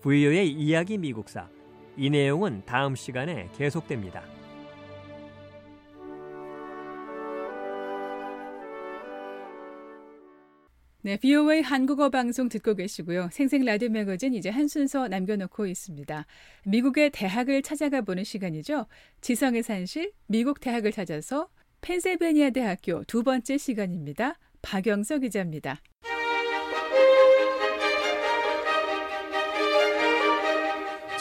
VO의 0.03 0.51
이야기 0.51 0.99
미국사. 0.99 1.49
이 1.97 2.11
내용은 2.11 2.63
다음 2.67 2.97
시간에 2.97 3.49
계속됩니다. 3.57 4.25
네, 11.03 11.17
BOA 11.19 11.63
한국어 11.63 12.11
방송 12.11 12.49
듣고 12.49 12.75
계시고요. 12.75 13.29
생생 13.31 13.65
라디오 13.65 13.91
매거진 13.91 14.35
이제 14.35 14.51
한 14.51 14.67
순서 14.67 15.07
남겨놓고 15.07 15.67
있습니다. 15.67 16.27
미국의 16.67 17.11
대학을 17.11 17.63
찾아가 17.63 18.01
보는 18.01 18.25
시간이죠. 18.25 18.87
지성의 19.21 19.63
산실, 19.63 20.13
미국 20.27 20.59
대학을 20.59 20.91
찾아서 20.91 21.49
펜실베니아 21.81 22.51
대학교 22.51 23.05
두 23.05 23.23
번째 23.23 23.57
시간입니다. 23.57 24.39
박영서 24.63 25.19
기자입니다. 25.19 25.81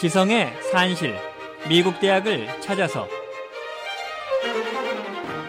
지성의 0.02 0.52
산실 0.72 1.14
미국 1.70 2.00
대학을 2.00 2.48
찾아서 2.60 3.08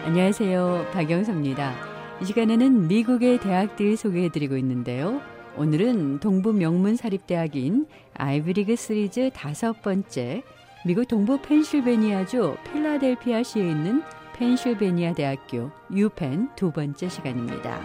안녕하세요. 0.05 0.91
박영서입니다. 0.93 1.73
이 2.21 2.25
시간에는 2.25 2.87
미국의 2.87 3.39
대학들 3.39 3.97
소개해 3.97 4.29
드리고 4.29 4.55
있는데요. 4.57 5.23
오늘은 5.57 6.19
동부 6.19 6.53
명문 6.53 6.95
사립 6.95 7.25
대학인 7.25 7.87
아이브리그 8.13 8.75
시리즈 8.75 9.31
다섯 9.33 9.81
번째 9.81 10.43
미국 10.85 11.07
동부 11.07 11.41
펜실베니아주 11.41 12.55
필라델피아 12.71 13.41
시에 13.41 13.63
있는 13.63 14.03
펜실베니아 14.35 15.13
대학교 15.13 15.71
유펜 15.91 16.49
두 16.55 16.71
번째 16.71 17.09
시간입니다. 17.09 17.81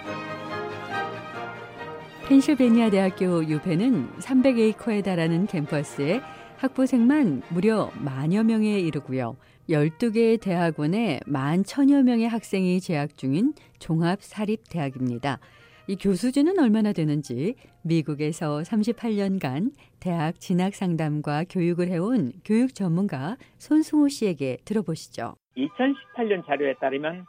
펜실베니아 2.28 2.90
대학교 2.90 3.42
유펜은 3.42 4.18
300에이커에 4.18 5.02
달하는 5.02 5.46
캠퍼스에 5.46 6.20
학부생만 6.58 7.42
무려 7.50 7.88
만여 8.04 8.42
명에 8.42 8.80
이르고요. 8.80 9.36
12개의 9.68 10.40
대학원에 10.40 11.20
만 11.24 11.62
천여 11.62 12.02
명의 12.02 12.28
학생이 12.28 12.80
재학 12.80 13.16
중인 13.16 13.52
종합 13.78 14.22
사립 14.22 14.68
대학입니다. 14.68 15.38
이 15.86 15.94
교수진은 15.94 16.58
얼마나 16.58 16.92
되는지 16.92 17.54
미국에서 17.82 18.58
38년간 18.62 19.70
대학 20.00 20.40
진학 20.40 20.74
상담과 20.74 21.44
교육을 21.48 21.88
해온 21.88 22.32
교육 22.44 22.74
전문가 22.74 23.36
손승호 23.58 24.08
씨에게 24.08 24.58
들어보시죠. 24.64 25.36
2018년 25.56 26.44
자료에 26.44 26.74
따르면 26.80 27.24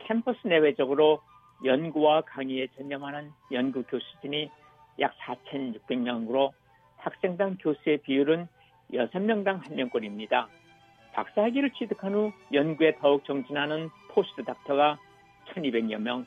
캠퍼스 0.00 0.44
내외적으로 0.44 1.20
연구와 1.64 2.22
강의에 2.22 2.66
전념하는 2.76 3.30
연구 3.52 3.84
교수진이 3.84 4.50
약 4.98 5.14
4,600명으로 5.24 6.50
학생당 6.96 7.58
교수의 7.60 7.98
비율은 7.98 8.48
6명당 8.92 9.62
1명꼴입니다. 9.62 10.46
박사학위를 11.12 11.70
취득한 11.72 12.14
후 12.14 12.32
연구에 12.52 12.96
더욱 13.00 13.24
정진하는 13.24 13.90
포스트 14.08 14.44
닥터가 14.44 14.98
1200여 15.54 15.98
명, 15.98 16.26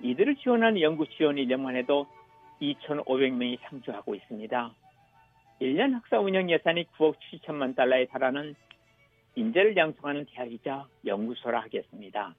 이들을 0.00 0.36
지원하는 0.36 0.80
연구 0.80 1.06
지원 1.16 1.38
인력만 1.38 1.76
해도 1.76 2.06
2,500명이 2.60 3.58
상주하고 3.62 4.14
있습니다. 4.14 4.74
1년 5.60 5.92
학사 5.92 6.20
운영 6.20 6.50
예산이 6.50 6.86
9억 6.96 7.16
7천만 7.32 7.74
달러에 7.74 8.06
달하는 8.06 8.54
인재를 9.34 9.76
양성하는 9.76 10.26
대학이자 10.32 10.86
연구소라 11.04 11.60
하겠습니다. 11.60 12.34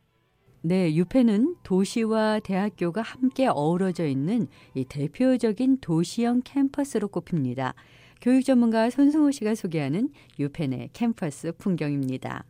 네, 0.61 0.93
유펜은 0.93 1.55
도시와 1.63 2.39
대학교가 2.39 3.01
함께 3.01 3.47
어우러져 3.47 4.05
있는 4.05 4.47
이 4.75 4.83
대표적인 4.83 5.79
도시형 5.79 6.41
캠퍼스로 6.43 7.07
꼽힙니다. 7.07 7.73
교육 8.21 8.43
전문가 8.43 8.89
손승호 8.89 9.31
씨가 9.31 9.55
소개하는 9.55 10.09
유펜의 10.37 10.89
캠퍼스 10.91 11.53
풍경입니다. 11.57 12.43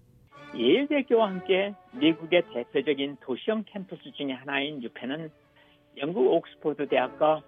예일대교와 0.55 1.29
함께 1.29 1.75
미국의 1.93 2.43
대표적인 2.51 3.17
도시형 3.21 3.65
캠퍼스 3.67 4.01
중의 4.13 4.35
하나인 4.35 4.81
유펜은 4.81 5.29
영국 5.97 6.25
옥스포드 6.33 6.87
대학과 6.87 7.43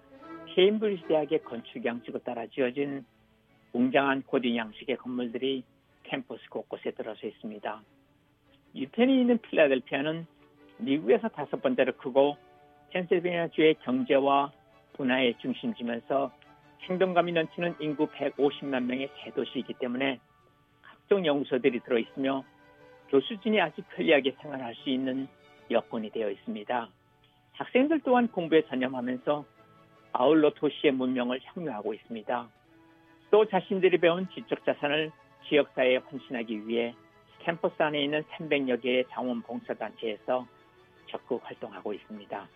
케임브리지 0.54 1.08
대학의 1.08 1.42
건축 1.42 1.84
양식으로 1.84 2.20
따라 2.20 2.46
지어진 2.46 3.04
웅장한 3.72 4.22
고딩 4.22 4.56
양식의 4.56 4.98
건물들이 4.98 5.64
캠퍼스 6.04 6.48
곳곳에 6.48 6.92
들어서 6.92 7.26
있습니다. 7.26 7.82
유펜이 8.76 9.20
있는 9.20 9.38
필라델피아는 9.38 10.26
미국에서 10.78 11.28
다섯 11.28 11.60
번째로 11.60 11.92
크고 11.96 12.36
펜실베니아주의 12.90 13.74
경제와 13.82 14.52
문화의 14.96 15.34
중심지면서 15.40 16.30
행동감이 16.82 17.32
넘치는 17.32 17.76
인구 17.80 18.08
150만 18.08 18.84
명의 18.84 19.08
대도시이기 19.18 19.74
때문에 19.74 20.18
각종 20.82 21.24
연구소들이 21.24 21.80
들어있으며 21.80 22.44
교수진이 23.08 23.60
아주 23.60 23.82
편리하게 23.90 24.36
생활할 24.40 24.74
수 24.74 24.90
있는 24.90 25.28
여건이 25.70 26.10
되어 26.10 26.30
있습니다. 26.30 26.88
학생들 27.52 28.00
또한 28.00 28.28
공부에 28.28 28.62
전념하면서 28.66 29.44
아울러 30.12 30.50
도시의 30.50 30.92
문명을 30.92 31.40
향유하고 31.42 31.94
있습니다. 31.94 32.48
또 33.30 33.46
자신들이 33.46 33.98
배운 33.98 34.28
지적 34.30 34.64
자산을 34.64 35.10
지역사회에 35.48 35.96
헌신하기 35.98 36.66
위해 36.66 36.94
캠퍼스 37.40 37.82
안에 37.82 38.02
있는 38.02 38.22
300여 38.22 38.82
개의 38.82 39.04
자원봉사단체에서 39.10 40.46
적극 41.06 41.40
활동하고 41.44 41.92
있습니다. 41.92 42.48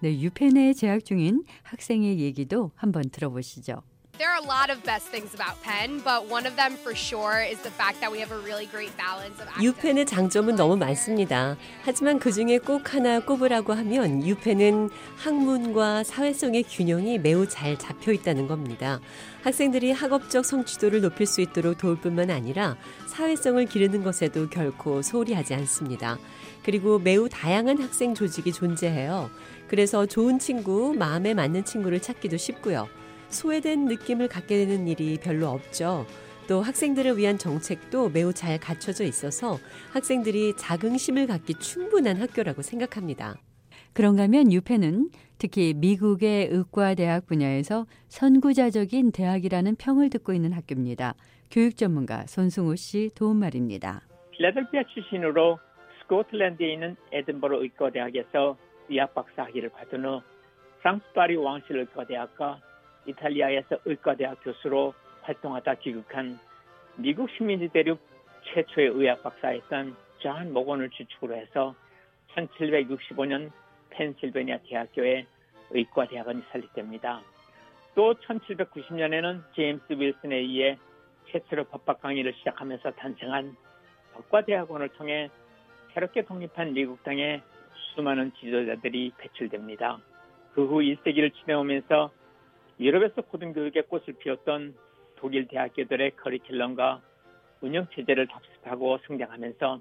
네, 0.00 0.20
유펜에 0.20 0.74
재학 0.74 1.04
중인 1.04 1.42
학생의 1.64 2.20
얘기도 2.20 2.70
한번 2.76 3.10
들어보시죠. 3.10 3.82
There 4.18 4.32
are 4.32 4.42
a 4.42 4.46
lot 4.46 4.68
of 4.68 4.82
best 4.82 5.10
things 5.10 5.32
about 5.32 5.62
Penn, 5.62 6.02
but 6.02 6.26
one 6.26 6.44
of 6.44 6.56
them 6.56 6.74
for 6.74 6.92
sure 6.92 7.38
is 7.38 7.62
the 7.62 7.70
fact 7.70 8.00
that 8.00 8.10
we 8.10 8.18
have 8.18 8.34
a 8.34 8.42
really 8.42 8.66
great 8.66 8.90
balance 8.96 9.38
of 9.38 9.46
유펜의 9.62 10.06
장점은 10.06 10.56
너무 10.56 10.76
많습니다. 10.76 11.56
하지만 11.82 12.18
그 12.18 12.32
중에 12.32 12.58
꼭 12.58 12.94
하나 12.94 13.20
꼽으라고 13.20 13.74
하면 13.74 14.26
유펜은 14.26 14.90
학문과 15.18 16.02
사회성의 16.02 16.64
균형이 16.64 17.18
매우 17.18 17.46
잘 17.46 17.78
잡혀 17.78 18.10
있다는 18.12 18.48
겁니다. 18.48 19.00
학생들이 19.42 19.92
학업적 19.92 20.44
성취도를 20.44 21.00
높일 21.00 21.26
수 21.26 21.40
있도록 21.40 21.78
도울 21.78 22.00
뿐만 22.00 22.30
아니라 22.30 22.76
사회성을 23.06 23.64
기르는 23.66 24.02
것에도 24.02 24.48
결코 24.48 25.00
소홀히 25.00 25.32
하지 25.32 25.54
않습니다. 25.54 26.18
그리고 26.64 26.98
매우 26.98 27.28
다양한 27.28 27.80
학생 27.80 28.14
조직이 28.14 28.52
존재해요. 28.52 29.30
그래서 29.68 30.06
좋은 30.06 30.38
친구, 30.38 30.94
마음에 30.98 31.34
맞는 31.34 31.64
친구를 31.64 32.00
찾기도 32.00 32.36
쉽고요. 32.36 32.88
소외된 33.28 33.84
느낌을 33.84 34.28
갖게 34.28 34.64
되는 34.64 34.88
일이 34.88 35.18
별로 35.22 35.48
없죠. 35.48 36.06
또 36.48 36.62
학생들을 36.62 37.18
위한 37.18 37.36
정책도 37.36 38.08
매우 38.08 38.32
잘 38.32 38.58
갖춰져 38.58 39.04
있어서 39.04 39.58
학생들이 39.92 40.54
자긍심을 40.56 41.26
갖기 41.26 41.54
충분한 41.54 42.16
학교라고 42.16 42.62
생각합니다. 42.62 43.36
그런가 43.92 44.22
하면 44.22 44.50
유펜은 44.50 45.10
특히 45.36 45.74
미국의 45.76 46.48
의과 46.50 46.94
대학 46.94 47.26
분야에서 47.26 47.86
선구자적인 48.08 49.12
대학이라는 49.12 49.76
평을 49.76 50.08
듣고 50.08 50.32
있는 50.32 50.52
학교입니다. 50.52 51.14
교육 51.50 51.76
전문가 51.76 52.24
손승호 52.26 52.76
씨 52.76 53.10
도움 53.14 53.38
말입니다. 53.38 54.02
필라델피아 54.32 54.84
출신으로 54.94 55.58
스코틀랜드에 56.00 56.72
있는 56.72 56.96
에든버러 57.12 57.60
의과대학에서 57.62 58.56
의학 58.88 59.14
박사 59.14 59.44
학위를 59.44 59.70
받은 59.70 60.04
후 60.04 60.22
프랑스 60.80 61.04
파리 61.14 61.36
왕실 61.36 61.78
의과대학과 61.78 62.60
이탈리아에서 63.06 63.78
의과대학 63.84 64.42
교수로 64.42 64.94
활동하다 65.22 65.74
귀국한 65.76 66.38
미국 66.96 67.30
식민지 67.30 67.68
대륙 67.68 68.00
최초의 68.44 68.88
의학 68.88 69.22
박사였던 69.22 69.96
존 70.18 70.52
모건을 70.52 70.90
주축으로 70.90 71.34
해서 71.34 71.74
1765년 72.34 73.50
펜실베니아 73.90 74.58
대학교에 74.68 75.26
의과대학원이 75.70 76.42
설립됩니다. 76.52 77.20
또 77.94 78.14
1790년에는 78.14 79.42
제임스 79.54 79.92
윌슨에 79.92 80.36
의해 80.36 80.78
최초로 81.30 81.64
법학 81.64 82.00
강의를 82.00 82.32
시작하면서 82.34 82.92
탄생한 82.92 83.56
법과대학원을 84.14 84.88
통해 84.90 85.30
새롭게 85.92 86.22
독립한 86.22 86.72
미국 86.72 87.02
땅에 87.02 87.42
수많은 87.98 88.30
지도자들이 88.38 89.12
배출됩니다. 89.18 89.98
그 90.54 90.64
후 90.64 90.78
1세기를 90.78 91.32
지내오면서 91.34 92.10
유럽에서 92.78 93.22
고등교육의 93.22 93.84
꽃을 93.88 94.14
피웠던 94.18 94.74
독일 95.16 95.48
대학교들의 95.48 96.12
커리큘럼과 96.12 97.00
운영체제를 97.60 98.28
답습하고 98.28 98.98
성장하면서 99.06 99.80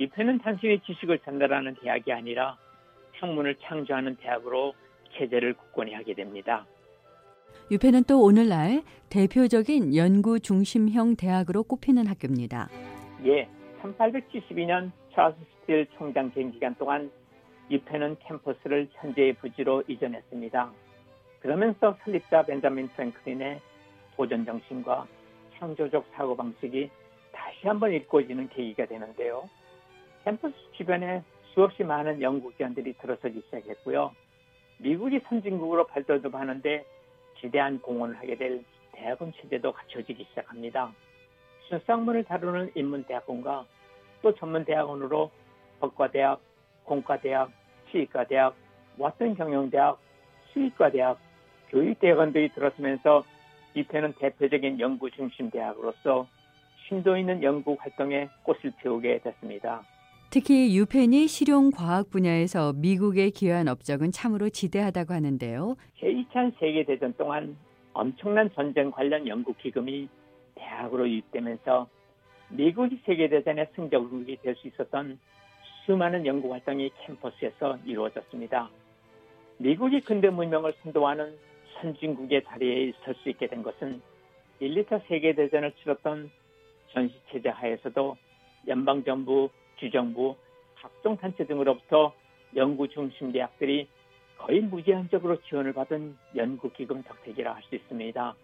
유펜은 0.00 0.38
단순히 0.38 0.80
지식을 0.80 1.18
전달하는 1.18 1.74
대학이 1.82 2.10
아니라 2.10 2.56
학문을 3.20 3.56
창조하는 3.62 4.16
대학으로 4.16 4.72
체제를 5.12 5.52
굳건히 5.54 5.92
하게 5.92 6.14
됩니다. 6.14 6.66
유펜은 7.70 8.04
또 8.04 8.22
오늘날 8.22 8.82
대표적인 9.10 9.94
연구 9.94 10.40
중심형 10.40 11.16
대학으로 11.16 11.64
꼽히는 11.64 12.06
학교입니다. 12.06 12.68
예, 13.26 13.46
1872년 13.82 14.90
찰스 15.12 15.36
스틸 15.60 15.86
총장 15.98 16.32
재임 16.32 16.50
기간 16.50 16.74
동안 16.76 17.10
유펜은 17.70 18.16
캠퍼스를 18.20 18.88
현재의 18.92 19.34
부지로 19.34 19.82
이전했습니다. 19.88 20.70
그러면서 21.40 21.96
설립자 22.04 22.44
벤자민 22.44 22.88
프랭클린의 22.88 23.60
도전 24.16 24.44
정신과 24.44 25.06
창조적 25.58 26.06
사고 26.12 26.36
방식이 26.36 26.90
다시 27.32 27.66
한번 27.66 27.92
일궈지는 27.92 28.48
계기가 28.48 28.86
되는데요. 28.86 29.48
캠퍼스 30.24 30.54
주변에 30.72 31.22
수없이 31.52 31.82
많은 31.82 32.22
연구기관들이 32.22 32.94
들어서기 32.94 33.42
시작했고요. 33.46 34.12
미국이 34.78 35.20
선진국으로 35.28 35.86
발돋움하는데 35.86 36.84
지대한 37.40 37.80
공헌을 37.80 38.16
하게 38.16 38.36
될 38.36 38.64
대학원 38.92 39.32
체제도 39.32 39.72
갖춰지기 39.72 40.24
시작합니다. 40.30 40.92
순수학문을 41.68 42.24
다루는 42.24 42.72
인문대학원과 42.74 43.66
또 44.22 44.34
전문대학원으로 44.34 45.30
법과대학, 45.80 46.40
공과대학, 46.84 47.50
치과대학, 47.90 48.54
왓슨 48.98 49.36
경영대학, 49.36 49.98
수의과대학, 50.52 51.18
교육대학원들이 51.70 52.50
들어서면서 52.50 53.24
유펜은 53.74 54.14
대표적인 54.18 54.80
연구 54.80 55.10
중심 55.10 55.50
대학으로서 55.50 56.26
심도 56.88 57.16
있는 57.16 57.42
연구 57.42 57.76
활동에 57.78 58.28
꽃을 58.42 58.72
피우게 58.82 59.20
됐습니다. 59.20 59.82
특히 60.30 60.76
유펜이 60.76 61.28
실용 61.28 61.70
과학 61.70 62.10
분야에서 62.10 62.72
미국에 62.74 63.30
기여한 63.30 63.68
업적은 63.68 64.12
참으로 64.12 64.48
지대하다고 64.48 65.12
하는데요. 65.14 65.76
제2차 66.00 66.58
세계 66.58 66.84
대전 66.84 67.14
동안 67.14 67.56
엄청난 67.92 68.50
전쟁 68.54 68.90
관련 68.90 69.26
연구 69.28 69.52
기금이 69.54 70.08
대학으로 70.54 71.08
유입되면서 71.08 71.86
미국이 72.50 73.00
세계 73.04 73.28
대전의 73.28 73.68
승적국이 73.74 74.38
될 74.42 74.54
수 74.56 74.68
있었던 74.68 75.18
수많은 75.84 76.26
연구 76.26 76.52
활동이 76.52 76.90
캠퍼스에서 77.04 77.78
이루어졌습니다. 77.84 78.70
미국이 79.58 80.00
근대 80.00 80.30
문명을 80.30 80.72
선도하는 80.82 81.36
선진국의 81.74 82.44
자리에 82.44 82.92
설수 83.04 83.28
있게 83.30 83.48
된 83.48 83.62
것은 83.62 84.00
1, 84.60 84.84
2차 84.84 85.06
세계대전을 85.08 85.72
치렀던 85.72 86.30
전시체제 86.92 87.48
하에서도 87.48 88.16
연방정부, 88.68 89.50
주정부, 89.76 90.36
각종 90.76 91.16
단체 91.16 91.44
등으로부터 91.46 92.12
연구 92.54 92.86
중심 92.88 93.32
대학들이 93.32 93.88
거의 94.38 94.60
무제한적으로 94.60 95.40
지원을 95.42 95.72
받은 95.72 96.16
연구기금 96.36 97.02
덕택이라 97.02 97.54
할 97.54 97.62
수 97.64 97.74
있습니다. 97.74 98.34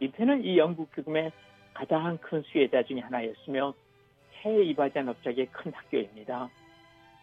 이편은 0.00 0.44
이 0.44 0.58
연구기금의 0.58 1.32
가장 1.72 2.18
큰 2.18 2.42
수혜자 2.42 2.82
중의 2.82 3.02
하나였으며 3.02 3.74
해외 4.42 4.64
이바지한 4.64 5.08
업적의 5.08 5.46
큰 5.46 5.72
학교입니다. 5.72 6.50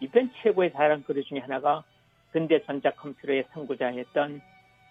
이편 0.04 0.30
최고의 0.42 0.72
자랑거리 0.72 1.24
중의 1.24 1.40
하나가 1.40 1.82
근대 2.30 2.62
전자컴퓨터의 2.66 3.46
선구자였던 3.54 4.42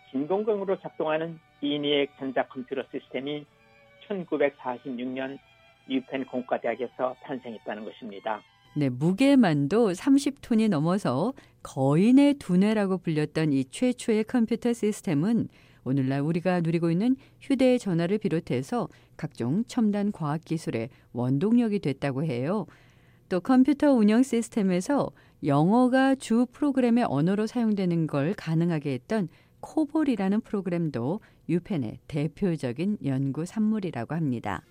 진공광으로 0.09 0.79
작동하는 0.79 1.39
이니액 1.61 2.17
전자컴퓨터 2.17 2.81
시스템이 2.91 3.45
1946년 4.07 5.37
유펜 5.87 6.25
공과대학에서 6.25 7.15
탄생했다는 7.23 7.85
것입니다. 7.85 8.41
네, 8.75 8.89
무게만도 8.89 9.91
30톤이 9.91 10.69
넘어서 10.69 11.33
거인의 11.61 12.35
두뇌라고 12.35 12.97
불렸던 12.97 13.53
이 13.53 13.65
최초의 13.65 14.23
컴퓨터 14.23 14.73
시스템은 14.73 15.47
오늘날 15.83 16.21
우리가 16.21 16.61
누리고 16.61 16.89
있는 16.89 17.17
휴대전화를 17.39 18.17
비롯해서 18.17 18.87
각종 19.15 19.63
첨단 19.65 20.11
과학기술의 20.11 20.89
원동력이 21.11 21.79
됐다고 21.79 22.23
해요. 22.23 22.65
또 23.29 23.39
컴퓨터 23.39 23.91
운영 23.93 24.23
시스템에서 24.23 25.11
영어가 25.43 26.15
주 26.15 26.45
프로그램의 26.51 27.05
언어로 27.05 27.47
사용되는 27.47 28.07
걸 28.07 28.33
가능하게 28.33 28.93
했던 28.93 29.27
코볼이라는 29.59 30.41
프로그램도 30.41 31.21
유펜의 31.49 31.99
대표적인 32.07 32.97
연구 33.05 33.45
산물이라고 33.45 34.15
합니다. 34.15 34.61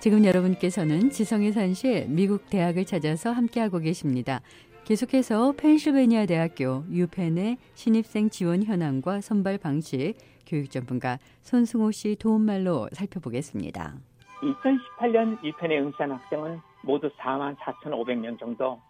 지금 0.00 0.24
여러분께서는 0.24 1.10
지성의 1.10 1.52
산실 1.52 2.06
미국 2.08 2.48
대학을 2.48 2.84
찾아서 2.84 3.32
함께하고 3.32 3.80
계십니다. 3.80 4.42
계속해서 4.84 5.52
펜실베니아 5.56 6.26
대학교 6.26 6.84
유펜의 6.90 7.58
신입생 7.74 8.30
지원 8.30 8.62
현황과 8.62 9.20
선발 9.20 9.58
방식 9.58 10.14
교육 10.48 10.70
전문가 10.70 11.18
손승호 11.42 11.92
씨 11.92 12.16
도움말로 12.16 12.88
살펴보겠습니다. 12.92 13.94
2018년 14.40 15.42
유펜에 15.44 15.78
응시한 15.78 16.12
학생은 16.12 16.60
모두 16.82 17.10
4만 17.18 17.56
4,500명 17.56 18.38
정도, 18.38 18.80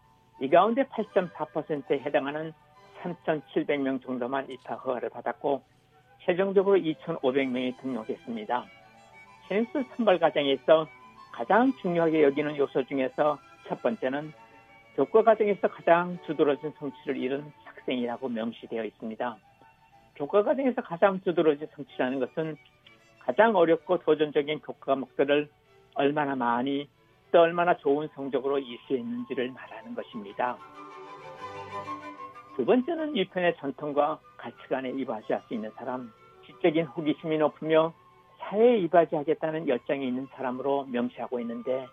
이 0.41 0.49
가운데 0.49 0.85
8.4%에 0.85 2.01
해당하는 2.01 2.53
3,700명 3.03 4.03
정도만 4.05 4.49
입학 4.51 4.85
허가를 4.85 5.11
받았고 5.11 5.63
최종적으로 6.25 6.77
2,500명이 6.77 7.81
등록했습니다. 7.81 8.65
신입생 9.49 9.85
선발 9.97 10.19
과정에 10.19 10.53
있어 10.53 10.87
가장 11.33 11.73
중요하게 11.81 12.23
여기는 12.25 12.57
요소 12.57 12.85
중에서 12.85 13.39
첫 13.69 13.81
번째는 13.83 14.33
교과 14.97 15.23
과정에서 15.23 15.69
가장 15.69 16.19
두드러진 16.27 16.73
성취를 16.79 17.17
이룬 17.17 17.53
학생이라고 17.65 18.29
명시되어 18.29 18.85
있습니다. 18.85 19.37
교과 20.19 20.43
과정에서 20.43 20.83
가장 20.83 21.21
두드러진 21.21 21.69
성취라는 21.75 22.19
것은 22.19 22.57
가장 23.21 23.55
어렵고 23.55 23.99
도전적인 24.01 24.61
교과 24.61 24.87
과목들을 24.87 25.49
얼마나 25.95 26.35
많이 26.35 26.89
또 27.31 27.41
얼마나 27.41 27.77
좋은 27.77 28.09
성적으로 28.14 28.59
이수했는지를 28.59 29.53
말하는 29.53 29.95
것입니다. 29.95 30.59
두 32.57 32.64
번째는 32.64 33.16
유펜의 33.16 33.57
전통과 33.59 34.19
가치관에 34.37 34.91
이바지할 34.91 35.43
수 35.47 35.55
있는 35.55 35.71
사람, 35.77 36.12
지적인 36.47 36.87
호기심이 36.87 37.39
높으며 37.39 37.93
사회에 38.41 38.79
이바지하겠다는 38.79 39.69
열정이 39.69 40.07
있는 40.07 40.27
사람으로 40.33 40.87
명시하고 40.87 41.39
있는데 41.41 41.87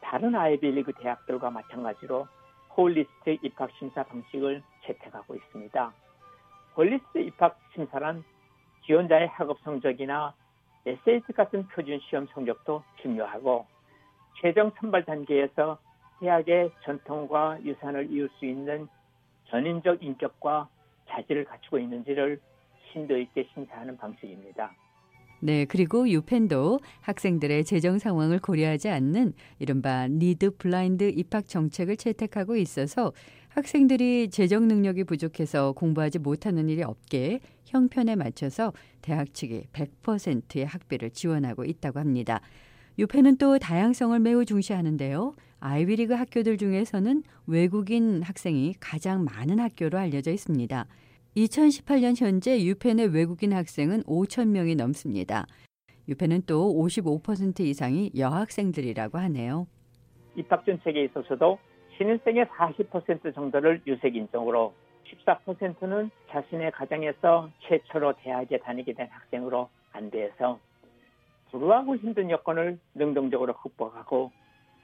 다른 0.00 0.34
아이비리그 0.34 0.92
대학들과 0.94 1.50
마찬가지로 1.50 2.26
holistic 2.76 3.38
입학 3.42 3.70
심사 3.78 4.02
방식을 4.02 4.62
채택하고 4.84 5.36
있습니다. 5.36 5.92
holistic 6.76 7.18
입학 7.18 7.58
심사란 7.74 8.24
지원자의 8.84 9.28
학업 9.28 9.58
성적이나 9.64 10.34
SAT 10.86 11.32
같은 11.32 11.66
표준 11.68 12.00
시험 12.00 12.26
성적도 12.34 12.82
중요하고 13.00 13.66
최종 14.40 14.70
선발 14.78 15.04
단계에서 15.04 15.78
대학의 16.20 16.70
전통과 16.84 17.58
유산을 17.62 18.10
이을 18.12 18.28
수 18.38 18.46
있는 18.46 18.88
전인적 19.48 20.02
인격과 20.02 20.68
자질을 21.08 21.44
갖추고 21.44 21.78
있는지를 21.78 22.40
심도 22.92 23.16
있게 23.18 23.48
심사하는 23.54 23.96
방식입니다. 23.96 24.72
네, 25.40 25.66
그리고 25.66 26.08
유펜도 26.08 26.80
학생들의 27.02 27.64
재정 27.64 27.98
상황을 27.98 28.38
고려하지 28.38 28.88
않는 28.88 29.34
이른바 29.58 30.08
need 30.08 30.56
blind 30.56 31.10
입학 31.14 31.46
정책을 31.46 31.96
채택하고 31.96 32.56
있어서 32.56 33.12
학생들이 33.54 34.30
재정 34.30 34.66
능력이 34.66 35.04
부족해서 35.04 35.72
공부하지 35.72 36.18
못하는 36.18 36.68
일이 36.68 36.82
없게 36.82 37.38
형편에 37.66 38.16
맞춰서 38.16 38.72
대학 39.00 39.32
측이 39.32 39.68
100%의 39.72 40.66
학비를 40.66 41.10
지원하고 41.10 41.64
있다고 41.64 42.00
합니다. 42.00 42.40
유펜은 42.98 43.36
또 43.36 43.60
다양성을 43.60 44.18
매우 44.18 44.44
중시하는데요. 44.44 45.34
아이비리그 45.60 46.14
학교들 46.14 46.58
중에서는 46.58 47.22
외국인 47.46 48.22
학생이 48.22 48.74
가장 48.80 49.24
많은 49.24 49.60
학교로 49.60 49.98
알려져 49.98 50.32
있습니다. 50.32 50.86
2018년 51.36 52.20
현재 52.20 52.60
유펜의 52.60 53.14
외국인 53.14 53.52
학생은 53.52 54.02
5천 54.02 54.48
명이 54.48 54.74
넘습니다. 54.74 55.46
유펜은 56.08 56.42
또 56.46 56.74
55% 56.74 57.60
이상이 57.60 58.10
여학생들이라고 58.16 59.16
하네요. 59.18 59.68
입학 60.36 60.66
정책에 60.66 61.04
있어서도 61.04 61.58
신입생의 61.96 62.46
40% 62.46 63.34
정도를 63.34 63.82
유색 63.86 64.16
인종으로 64.16 64.74
14%는 65.26 66.10
자신의 66.30 66.72
가정에서 66.72 67.50
최초로 67.60 68.14
대학에 68.14 68.58
다니게 68.58 68.94
된 68.94 69.08
학생으로 69.10 69.68
안대해서 69.92 70.58
불우하고 71.50 71.96
힘든 71.96 72.30
여건을 72.30 72.78
능동적으로 72.94 73.54
극복하고 73.54 74.32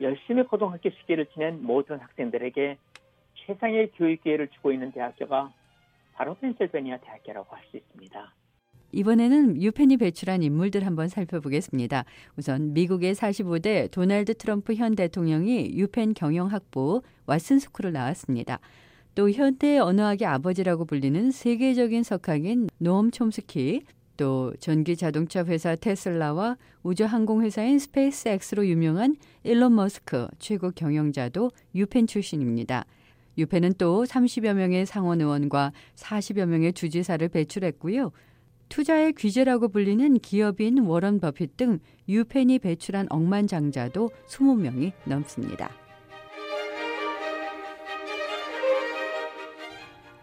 열심히 0.00 0.44
고등학교 0.44 0.90
시기를 0.90 1.26
지낸 1.26 1.62
모든 1.64 1.98
학생들에게 1.98 2.78
최상의 3.34 3.90
교육 3.96 4.22
기회를 4.22 4.48
주고 4.48 4.72
있는 4.72 4.92
대학교가 4.92 5.52
바로 6.14 6.34
펜실베니아 6.34 6.98
대학교라고 6.98 7.56
할 7.56 7.64
수 7.70 7.76
있습니다. 7.76 8.39
이번에는 8.92 9.60
유펜이 9.62 9.96
배출한 9.98 10.42
인물들 10.42 10.86
한번 10.86 11.08
살펴보겠습니다. 11.08 12.04
우선 12.36 12.72
미국의 12.72 13.14
45대 13.14 13.90
도널드 13.90 14.34
트럼프 14.34 14.74
현 14.74 14.94
대통령이 14.94 15.72
유펜 15.74 16.14
경영학부 16.14 17.02
와튼 17.26 17.60
스쿨을 17.60 17.92
나왔습니다. 17.92 18.58
또 19.14 19.30
현대 19.30 19.78
언어학의 19.78 20.26
아버지라고 20.26 20.84
불리는 20.84 21.30
세계적인 21.30 22.02
석학인 22.02 22.68
노엄 22.78 23.10
촘스키, 23.10 23.82
또 24.16 24.52
전기 24.60 24.96
자동차 24.96 25.44
회사 25.44 25.74
테슬라와 25.74 26.58
우주 26.82 27.04
항공 27.04 27.42
회사인 27.42 27.78
스페이스X로 27.78 28.66
유명한 28.66 29.16
일론 29.44 29.74
머스크 29.74 30.28
최고 30.38 30.70
경영자도 30.70 31.50
유펜 31.74 32.06
출신입니다. 32.06 32.84
유펜은 33.38 33.74
또 33.78 34.04
30여 34.04 34.52
명의 34.52 34.84
상원 34.84 35.22
의원과 35.22 35.72
40여 35.96 36.44
명의 36.44 36.72
주지사를 36.74 37.26
배출했고요. 37.28 38.12
투자의 38.70 39.12
귀재라고 39.12 39.68
불리는 39.68 40.18
기업인 40.20 40.78
워런 40.78 41.20
버핏 41.20 41.58
등 41.58 41.80
유펜이 42.08 42.60
배출한 42.60 43.06
억만장자도 43.10 44.10
20명이 44.26 44.92
넘습니다. 45.04 45.70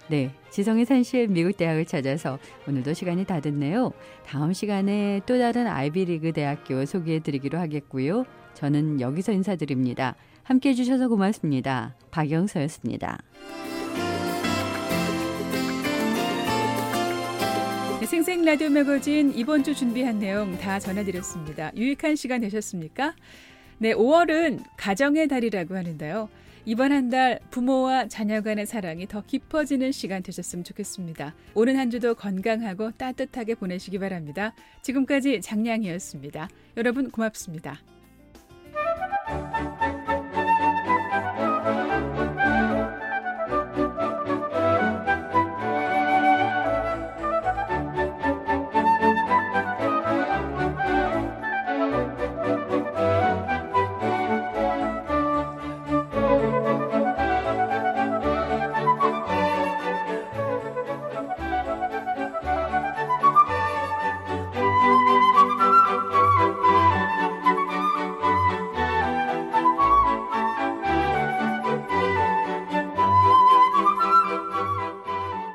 네, 0.09 0.31
지성의 0.49 0.85
산실 0.85 1.27
미국 1.27 1.57
대학을 1.57 1.85
찾아서 1.85 2.39
오늘도 2.65 2.93
시간이 2.93 3.25
다 3.25 3.41
됐네요. 3.41 3.91
다음 4.25 4.53
시간에 4.53 5.19
또 5.25 5.37
다른 5.37 5.67
아이비리그 5.67 6.31
대학교 6.31 6.85
소개해 6.85 7.19
드리기로 7.19 7.59
하겠고요. 7.59 8.23
저는 8.53 9.01
여기서 9.01 9.33
인사드립니다. 9.33 10.15
함께 10.43 10.69
해주셔서 10.69 11.09
고맙습니다. 11.09 11.95
박영서였습니다. 12.09 13.19
생생 18.17 18.43
라디오 18.43 18.71
매거진 18.71 19.31
이번 19.35 19.63
주 19.63 19.75
준비한 19.75 20.17
내용 20.17 20.57
다 20.57 20.79
전해드렸습니다. 20.79 21.71
유익한 21.75 22.15
시간 22.15 22.41
되셨습니까? 22.41 23.13
네, 23.77 23.93
5월은 23.93 24.63
가정의 24.75 25.27
달이라고 25.27 25.75
하는데요. 25.75 26.27
이번 26.65 26.93
한 26.93 27.11
달 27.11 27.39
부모와 27.51 28.07
자녀 28.07 28.41
간의 28.41 28.65
사랑이 28.65 29.07
더 29.07 29.21
깊어지는 29.21 29.91
시간 29.91 30.23
되셨으면 30.23 30.63
좋겠습니다. 30.63 31.35
오는 31.53 31.77
한 31.77 31.91
주도 31.91 32.15
건강하고 32.15 32.89
따뜻하게 32.93 33.53
보내시기 33.53 33.99
바랍니다. 33.99 34.55
지금까지 34.81 35.39
장량이었습니다. 35.41 36.49
여러분 36.75 37.11
고맙습니다. 37.11 37.77